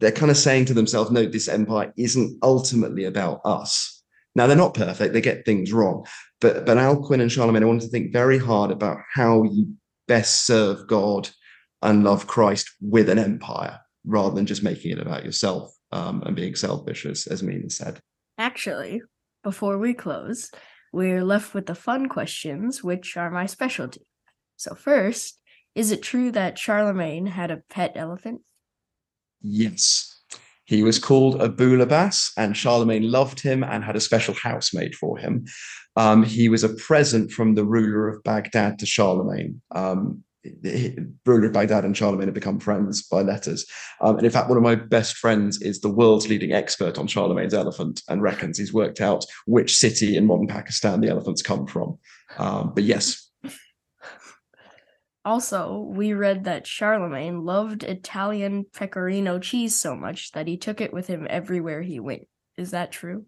they're 0.00 0.12
kind 0.12 0.30
of 0.30 0.36
saying 0.36 0.66
to 0.66 0.74
themselves, 0.74 1.10
no, 1.12 1.24
this 1.24 1.48
empire 1.48 1.92
isn't 1.96 2.38
ultimately 2.42 3.04
about 3.04 3.40
us 3.44 3.95
now 4.36 4.46
they're 4.46 4.56
not 4.56 4.74
perfect; 4.74 5.12
they 5.12 5.20
get 5.20 5.44
things 5.44 5.72
wrong. 5.72 6.06
But 6.40 6.66
but 6.66 6.76
Alcuin 6.76 7.20
and 7.20 7.32
Charlemagne, 7.32 7.62
I 7.62 7.66
want 7.66 7.82
to 7.82 7.88
think 7.88 8.12
very 8.12 8.38
hard 8.38 8.70
about 8.70 8.98
how 9.12 9.42
you 9.44 9.74
best 10.06 10.46
serve 10.46 10.86
God 10.86 11.30
and 11.82 12.04
love 12.04 12.26
Christ 12.26 12.70
with 12.80 13.08
an 13.08 13.18
empire, 13.18 13.80
rather 14.04 14.34
than 14.34 14.46
just 14.46 14.62
making 14.62 14.92
it 14.92 15.00
about 15.00 15.24
yourself 15.24 15.74
um, 15.90 16.22
and 16.24 16.36
being 16.36 16.54
selfish, 16.54 17.06
as 17.06 17.26
as 17.26 17.42
Mina 17.42 17.70
said. 17.70 17.98
Actually, 18.38 19.02
before 19.42 19.78
we 19.78 19.94
close, 19.94 20.50
we're 20.92 21.24
left 21.24 21.54
with 21.54 21.66
the 21.66 21.74
fun 21.74 22.08
questions, 22.08 22.84
which 22.84 23.16
are 23.16 23.30
my 23.30 23.46
specialty. 23.46 24.06
So 24.56 24.74
first, 24.74 25.40
is 25.74 25.90
it 25.90 26.02
true 26.02 26.30
that 26.32 26.58
Charlemagne 26.58 27.26
had 27.26 27.50
a 27.50 27.62
pet 27.70 27.92
elephant? 27.96 28.42
Yes. 29.40 30.15
He 30.66 30.82
was 30.82 30.98
called 30.98 31.40
Abul-Abbas, 31.40 32.32
and 32.36 32.56
Charlemagne 32.56 33.10
loved 33.10 33.40
him 33.40 33.64
and 33.64 33.84
had 33.84 33.96
a 33.96 34.00
special 34.00 34.34
house 34.34 34.74
made 34.74 34.94
for 34.94 35.16
him. 35.16 35.46
Um, 35.96 36.24
he 36.24 36.48
was 36.48 36.64
a 36.64 36.74
present 36.74 37.30
from 37.30 37.54
the 37.54 37.64
ruler 37.64 38.08
of 38.08 38.22
Baghdad 38.22 38.78
to 38.80 38.86
Charlemagne. 38.86 39.62
Um, 39.70 40.24
ruler 41.24 41.46
of 41.46 41.52
Baghdad 41.52 41.84
and 41.84 41.96
Charlemagne 41.96 42.28
had 42.28 42.34
become 42.34 42.60
friends 42.60 43.02
by 43.02 43.22
letters. 43.22 43.66
Um, 44.00 44.16
and 44.16 44.24
in 44.24 44.30
fact, 44.30 44.48
one 44.48 44.58
of 44.58 44.62
my 44.62 44.74
best 44.74 45.16
friends 45.16 45.60
is 45.62 45.80
the 45.80 45.88
world's 45.88 46.28
leading 46.28 46.52
expert 46.52 46.98
on 46.98 47.06
Charlemagne's 47.06 47.54
elephant 47.54 48.02
and 48.08 48.22
reckons 48.22 48.58
he's 48.58 48.72
worked 48.72 49.00
out 49.00 49.24
which 49.46 49.76
city 49.76 50.16
in 50.16 50.26
modern 50.26 50.46
Pakistan 50.46 51.00
the 51.00 51.08
elephants 51.08 51.42
come 51.42 51.66
from. 51.66 51.98
Um, 52.38 52.72
but 52.74 52.84
yes, 52.84 53.25
also, 55.26 55.78
we 55.78 56.12
read 56.12 56.44
that 56.44 56.66
Charlemagne 56.66 57.44
loved 57.44 57.82
Italian 57.82 58.64
pecorino 58.72 59.38
cheese 59.40 59.78
so 59.78 59.96
much 59.96 60.30
that 60.32 60.46
he 60.46 60.56
took 60.56 60.80
it 60.80 60.92
with 60.92 61.08
him 61.08 61.26
everywhere 61.28 61.82
he 61.82 61.98
went. 61.98 62.28
Is 62.56 62.70
that 62.70 62.92
true? 62.92 63.26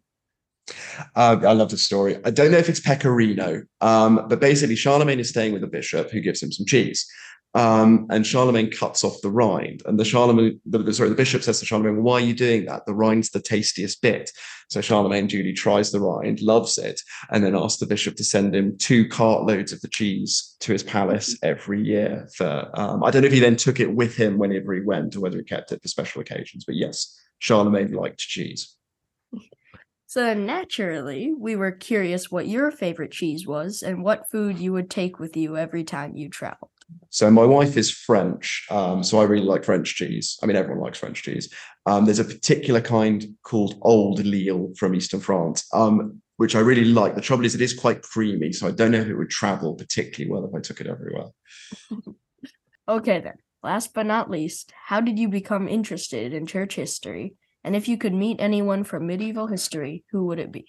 Uh, 1.17 1.37
I 1.43 1.53
love 1.53 1.71
the 1.71 1.77
story. 1.77 2.17
I 2.25 2.31
don't 2.31 2.53
know 2.53 2.59
if 2.59 2.69
it's 2.69 2.81
pecorino, 2.81 3.63
um, 3.81 4.27
but 4.29 4.41
basically, 4.41 4.77
Charlemagne 4.77 5.19
is 5.19 5.31
staying 5.31 5.53
with 5.53 5.65
a 5.65 5.69
bishop 5.69 6.11
who 6.11 6.21
gives 6.21 6.43
him 6.43 6.53
some 6.53 6.67
cheese. 6.67 7.07
Um, 7.55 8.07
and 8.11 8.27
Charlemagne 8.27 8.71
cuts 8.71 9.03
off 9.03 9.21
the 9.23 9.31
rind. 9.31 9.83
And 9.87 9.99
the 9.99 10.05
Charlemagne, 10.05 10.61
the, 10.67 10.93
sorry, 10.93 11.09
the 11.09 11.15
bishop 11.15 11.43
says 11.43 11.59
to 11.61 11.67
Charlemagne, 11.67 12.03
"Why 12.03 12.15
are 12.15 12.21
you 12.21 12.35
doing 12.35 12.67
that? 12.67 12.85
The 12.85 12.95
rind's 12.95 13.31
the 13.31 13.41
tastiest 13.41 14.03
bit." 14.03 14.31
So 14.69 14.83
Charlemagne 14.83 15.27
duly 15.27 15.55
tries 15.55 15.91
the 15.91 16.01
rind, 16.01 16.43
loves 16.43 16.77
it, 16.77 17.01
and 17.31 17.43
then 17.43 17.57
asks 17.57 17.81
the 17.81 17.87
bishop 17.87 18.17
to 18.17 18.25
send 18.25 18.55
him 18.55 18.77
two 18.77 19.09
cartloads 19.09 19.73
of 19.73 19.81
the 19.81 19.89
cheese 19.89 20.57
to 20.61 20.73
his 20.73 20.83
palace 20.83 21.39
every 21.43 21.83
year. 21.83 22.29
For 22.37 22.71
um, 22.75 23.03
I 23.03 23.11
don't 23.11 23.23
know 23.23 23.29
if 23.29 23.33
he 23.33 23.41
then 23.41 23.57
took 23.57 23.81
it 23.81 23.95
with 23.95 24.15
him 24.15 24.39
whenever 24.39 24.75
he 24.75 24.83
went, 24.83 25.17
or 25.17 25.21
whether 25.21 25.39
he 25.39 25.45
kept 25.45 25.73
it 25.73 25.81
for 25.81 25.89
special 25.89 26.21
occasions. 26.21 26.65
But 26.67 26.77
yes, 26.77 27.19
Charlemagne 27.39 27.93
liked 27.93 28.19
cheese. 28.19 28.77
So 30.07 30.33
naturally, 30.33 31.35
we 31.37 31.57
were 31.57 31.73
curious 31.73 32.31
what 32.31 32.47
your 32.47 32.71
favorite 32.71 33.11
cheese 33.13 33.47
was 33.47 33.83
and 33.83 34.03
what 34.03 34.31
food 34.31 34.59
you 34.59 34.73
would 34.73 34.89
take 34.89 35.19
with 35.19 35.37
you 35.37 35.57
every 35.57 35.85
time 35.85 36.17
you 36.17 36.31
traveled. 36.31 36.71
So 37.11 37.31
my 37.31 37.44
wife 37.44 37.77
is 37.77 37.90
French, 37.90 38.66
um, 38.70 39.03
so 39.03 39.18
I 39.20 39.24
really 39.24 39.44
like 39.44 39.64
French 39.64 39.94
cheese. 39.94 40.38
I 40.42 40.46
mean, 40.46 40.57
everyone 40.57 40.83
likes 40.83 40.98
French 40.98 41.22
cheese. 41.22 41.53
Um, 41.87 42.05
there's 42.05 42.18
a 42.18 42.24
particular 42.24 42.81
kind 42.81 43.35
called 43.42 43.79
Old 43.83 44.24
Lille 44.24 44.72
from 44.77 44.94
Eastern 44.94 45.20
France, 45.20 45.66
um, 45.72 46.20
which 46.37 46.55
I 46.55 46.61
really 46.61 46.85
like. 46.85 47.14
The 47.14 47.20
trouble 47.20 47.46
is, 47.46 47.55
it 47.55 47.62
is 47.62 47.72
quite 47.72 48.03
creamy, 48.03 48.53
so 48.53 48.68
I 48.68 48.72
don't 48.72 48.90
know 48.90 49.01
if 49.01 49.09
it 49.09 49.16
would 49.16 49.31
travel 49.31 49.74
particularly 49.74 50.31
well 50.31 50.48
if 50.48 50.55
I 50.55 50.61
took 50.61 50.81
it 50.81 50.87
everywhere. 50.87 51.29
okay, 52.88 53.20
then. 53.20 53.35
Last 53.62 53.92
but 53.92 54.07
not 54.07 54.31
least, 54.31 54.72
how 54.87 55.01
did 55.01 55.18
you 55.18 55.29
become 55.29 55.66
interested 55.66 56.33
in 56.33 56.46
church 56.46 56.77
history? 56.77 57.35
And 57.64 57.74
if 57.74 57.88
you 57.88 57.98
could 57.98 58.14
meet 58.14 58.40
anyone 58.40 58.85
from 58.85 59.07
medieval 59.07 59.48
history, 59.48 60.05
who 60.12 60.27
would 60.27 60.38
it 60.38 60.53
be? 60.53 60.66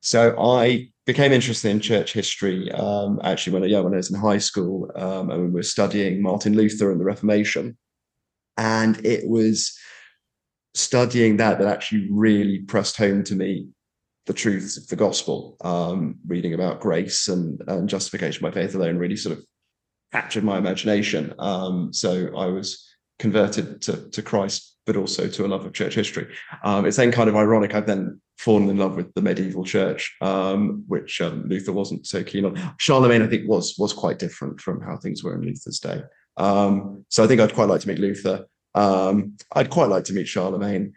So 0.00 0.34
I 0.40 0.91
became 1.06 1.32
interested 1.32 1.70
in 1.70 1.80
church 1.80 2.12
history 2.12 2.70
um, 2.72 3.20
actually 3.24 3.58
when, 3.58 3.68
yeah, 3.68 3.80
when 3.80 3.92
I 3.92 3.96
was 3.96 4.10
in 4.10 4.18
high 4.18 4.38
school 4.38 4.90
um, 4.94 5.30
and 5.30 5.42
we 5.42 5.50
were 5.50 5.62
studying 5.62 6.22
Martin 6.22 6.56
Luther 6.56 6.92
and 6.92 7.00
the 7.00 7.04
Reformation. 7.04 7.76
And 8.56 9.04
it 9.04 9.28
was 9.28 9.76
studying 10.74 11.36
that 11.38 11.58
that 11.58 11.68
actually 11.68 12.08
really 12.10 12.60
pressed 12.60 12.96
home 12.96 13.24
to 13.24 13.34
me 13.34 13.68
the 14.26 14.32
truths 14.32 14.76
of 14.76 14.86
the 14.86 14.96
gospel. 14.96 15.56
Um, 15.62 16.16
reading 16.26 16.54
about 16.54 16.80
grace 16.80 17.28
and, 17.28 17.60
and 17.66 17.88
justification 17.88 18.42
by 18.42 18.52
faith 18.52 18.74
alone 18.74 18.96
really 18.96 19.16
sort 19.16 19.36
of 19.38 19.44
captured 20.12 20.44
my 20.44 20.58
imagination. 20.58 21.34
Um, 21.38 21.92
so 21.92 22.28
I 22.36 22.46
was 22.46 22.88
converted 23.18 23.82
to, 23.82 24.08
to 24.10 24.22
Christ, 24.22 24.76
but 24.86 24.96
also 24.96 25.26
to 25.26 25.46
a 25.46 25.48
love 25.48 25.64
of 25.64 25.72
church 25.72 25.94
history. 25.94 26.32
Um, 26.62 26.86
it's 26.86 26.96
then 26.96 27.10
kind 27.10 27.28
of 27.28 27.36
ironic. 27.36 27.74
I've 27.74 27.86
then 27.86 28.20
fallen 28.42 28.68
in 28.68 28.76
love 28.76 28.96
with 28.96 29.12
the 29.14 29.22
medieval 29.22 29.64
church, 29.64 30.14
um, 30.20 30.84
which 30.88 31.20
um, 31.20 31.48
Luther 31.48 31.72
wasn't 31.72 32.06
so 32.06 32.22
keen 32.22 32.44
on. 32.44 32.74
Charlemagne, 32.78 33.22
I 33.22 33.26
think, 33.28 33.48
was 33.48 33.76
was 33.78 33.92
quite 33.92 34.18
different 34.18 34.60
from 34.60 34.80
how 34.80 34.96
things 34.96 35.22
were 35.22 35.34
in 35.34 35.42
Luther's 35.42 35.78
day. 35.78 36.02
Um, 36.36 37.04
so 37.08 37.22
I 37.22 37.26
think 37.26 37.40
I'd 37.40 37.54
quite 37.54 37.68
like 37.68 37.80
to 37.82 37.88
meet 37.88 37.98
Luther. 37.98 38.46
Um, 38.74 39.36
I'd 39.54 39.70
quite 39.70 39.88
like 39.88 40.04
to 40.04 40.12
meet 40.12 40.28
Charlemagne. 40.28 40.94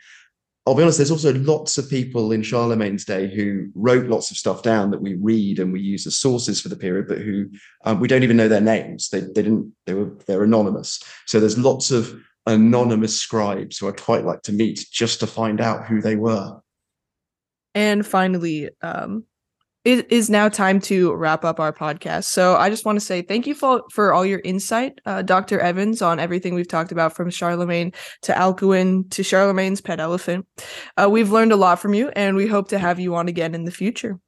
I'll 0.68 0.74
be 0.74 0.82
honest, 0.82 0.98
there's 0.98 1.12
also 1.12 1.34
lots 1.36 1.78
of 1.78 1.90
people 1.92 2.32
in 2.32 2.42
Charlemagne's 2.42 3.06
day 3.06 3.34
who 3.34 3.70
wrote 3.76 4.08
lots 4.08 4.32
of 4.32 4.38
stuff 4.38 4.64
down 4.64 4.90
that 4.92 5.02
we 5.02 5.14
read 5.14 5.60
and 5.60 5.72
we 5.72 5.80
use 5.80 6.08
as 6.08 6.18
sources 6.18 6.60
for 6.60 6.70
the 6.70 6.76
period, 6.76 7.08
but 7.08 7.20
who 7.20 7.52
um, 7.84 8.00
we 8.00 8.08
don't 8.08 8.24
even 8.24 8.38
know 8.38 8.48
their 8.48 8.62
names. 8.62 9.10
They, 9.10 9.20
they 9.20 9.44
didn't, 9.44 9.72
they 9.86 9.94
were, 9.94 10.18
they're 10.26 10.44
anonymous. 10.44 11.04
So 11.28 11.40
there's 11.40 11.60
lots 11.60 11.92
of 11.92 12.20
anonymous 12.48 13.20
scribes 13.20 13.78
who 13.78 13.88
I'd 13.88 14.02
quite 14.02 14.26
like 14.26 14.42
to 14.44 14.54
meet 14.54 14.88
just 14.92 15.20
to 15.20 15.28
find 15.28 15.62
out 15.62 15.86
who 15.86 16.02
they 16.02 16.16
were. 16.16 16.60
And 17.76 18.08
finally, 18.08 18.70
um, 18.82 19.26
it 19.86 20.12
is 20.12 20.32
now 20.32 20.50
time 20.50 20.82
to 20.82 21.14
wrap 21.14 21.46
up 21.46 21.60
our 21.60 21.72
podcast. 21.72 22.24
So 22.24 22.56
I 22.56 22.72
just 22.72 22.86
want 22.86 22.96
to 23.00 23.06
say 23.06 23.22
thank 23.22 23.46
you 23.46 23.54
for, 23.54 23.84
for 23.92 24.14
all 24.14 24.26
your 24.26 24.42
insight, 24.44 25.00
uh, 25.06 25.22
Dr. 25.22 25.60
Evans, 25.60 26.02
on 26.02 26.20
everything 26.20 26.56
we've 26.56 26.68
talked 26.68 26.92
about 26.92 27.16
from 27.16 27.30
Charlemagne 27.30 27.94
to 28.24 28.34
Alcuin 28.34 29.08
to 29.12 29.22
Charlemagne's 29.22 29.82
pet 29.82 30.00
elephant. 30.00 30.48
Uh, 30.98 31.08
we've 31.10 31.32
learned 31.32 31.52
a 31.52 31.56
lot 31.56 31.80
from 31.80 31.94
you, 31.94 32.10
and 32.16 32.36
we 32.36 32.48
hope 32.48 32.70
to 32.70 32.80
have 32.80 33.00
you 33.00 33.14
on 33.14 33.28
again 33.28 33.54
in 33.54 33.66
the 33.66 33.72
future. 33.72 34.20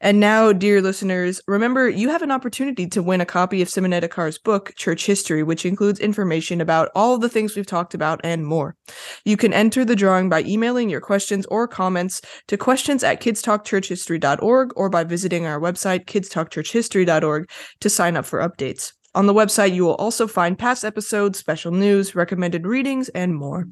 And 0.00 0.20
now, 0.20 0.52
dear 0.52 0.80
listeners, 0.80 1.42
remember 1.46 1.88
you 1.88 2.08
have 2.08 2.22
an 2.22 2.30
opportunity 2.30 2.86
to 2.86 3.02
win 3.02 3.20
a 3.20 3.26
copy 3.26 3.60
of 3.60 3.68
Simonetta 3.68 4.08
Carr's 4.08 4.38
book, 4.38 4.72
Church 4.76 5.06
History, 5.06 5.42
which 5.42 5.66
includes 5.66 5.98
information 5.98 6.60
about 6.60 6.88
all 6.94 7.18
the 7.18 7.28
things 7.28 7.56
we've 7.56 7.66
talked 7.66 7.94
about 7.94 8.20
and 8.22 8.46
more. 8.46 8.76
You 9.24 9.36
can 9.36 9.52
enter 9.52 9.84
the 9.84 9.96
drawing 9.96 10.28
by 10.28 10.42
emailing 10.42 10.88
your 10.88 11.00
questions 11.00 11.46
or 11.46 11.66
comments 11.66 12.22
to 12.46 12.56
questions 12.56 13.02
at 13.02 13.20
kidstalkchurchhistory.org 13.20 14.72
or 14.76 14.88
by 15.00 15.04
visiting 15.08 15.46
our 15.46 15.58
website, 15.58 16.04
kidstalkchurchhistory.org, 16.04 17.50
to 17.80 17.90
sign 17.90 18.16
up 18.16 18.26
for 18.26 18.40
updates. 18.40 18.92
On 19.14 19.26
the 19.26 19.34
website, 19.34 19.74
you 19.74 19.84
will 19.84 19.96
also 19.96 20.28
find 20.28 20.56
past 20.56 20.84
episodes, 20.84 21.38
special 21.38 21.72
news, 21.72 22.14
recommended 22.14 22.64
readings, 22.64 23.08
and 23.08 23.34
more. 23.34 23.66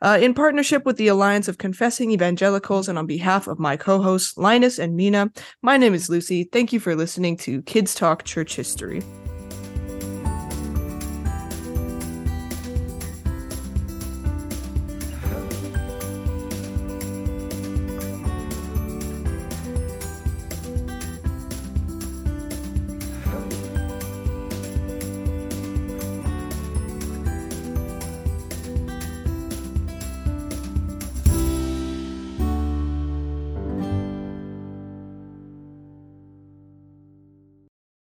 Uh, 0.00 0.18
in 0.20 0.32
partnership 0.32 0.86
with 0.86 0.96
the 0.96 1.08
Alliance 1.08 1.46
of 1.46 1.58
Confessing 1.58 2.10
Evangelicals 2.10 2.88
and 2.88 2.96
on 2.96 3.06
behalf 3.06 3.48
of 3.48 3.58
my 3.58 3.76
co 3.76 4.00
hosts, 4.00 4.38
Linus 4.38 4.78
and 4.78 4.96
Mina, 4.96 5.30
my 5.62 5.76
name 5.76 5.94
is 5.94 6.08
Lucy. 6.08 6.44
Thank 6.44 6.72
you 6.72 6.80
for 6.80 6.94
listening 6.94 7.36
to 7.38 7.60
Kids 7.62 7.94
Talk 7.94 8.24
Church 8.24 8.54
History. 8.56 9.02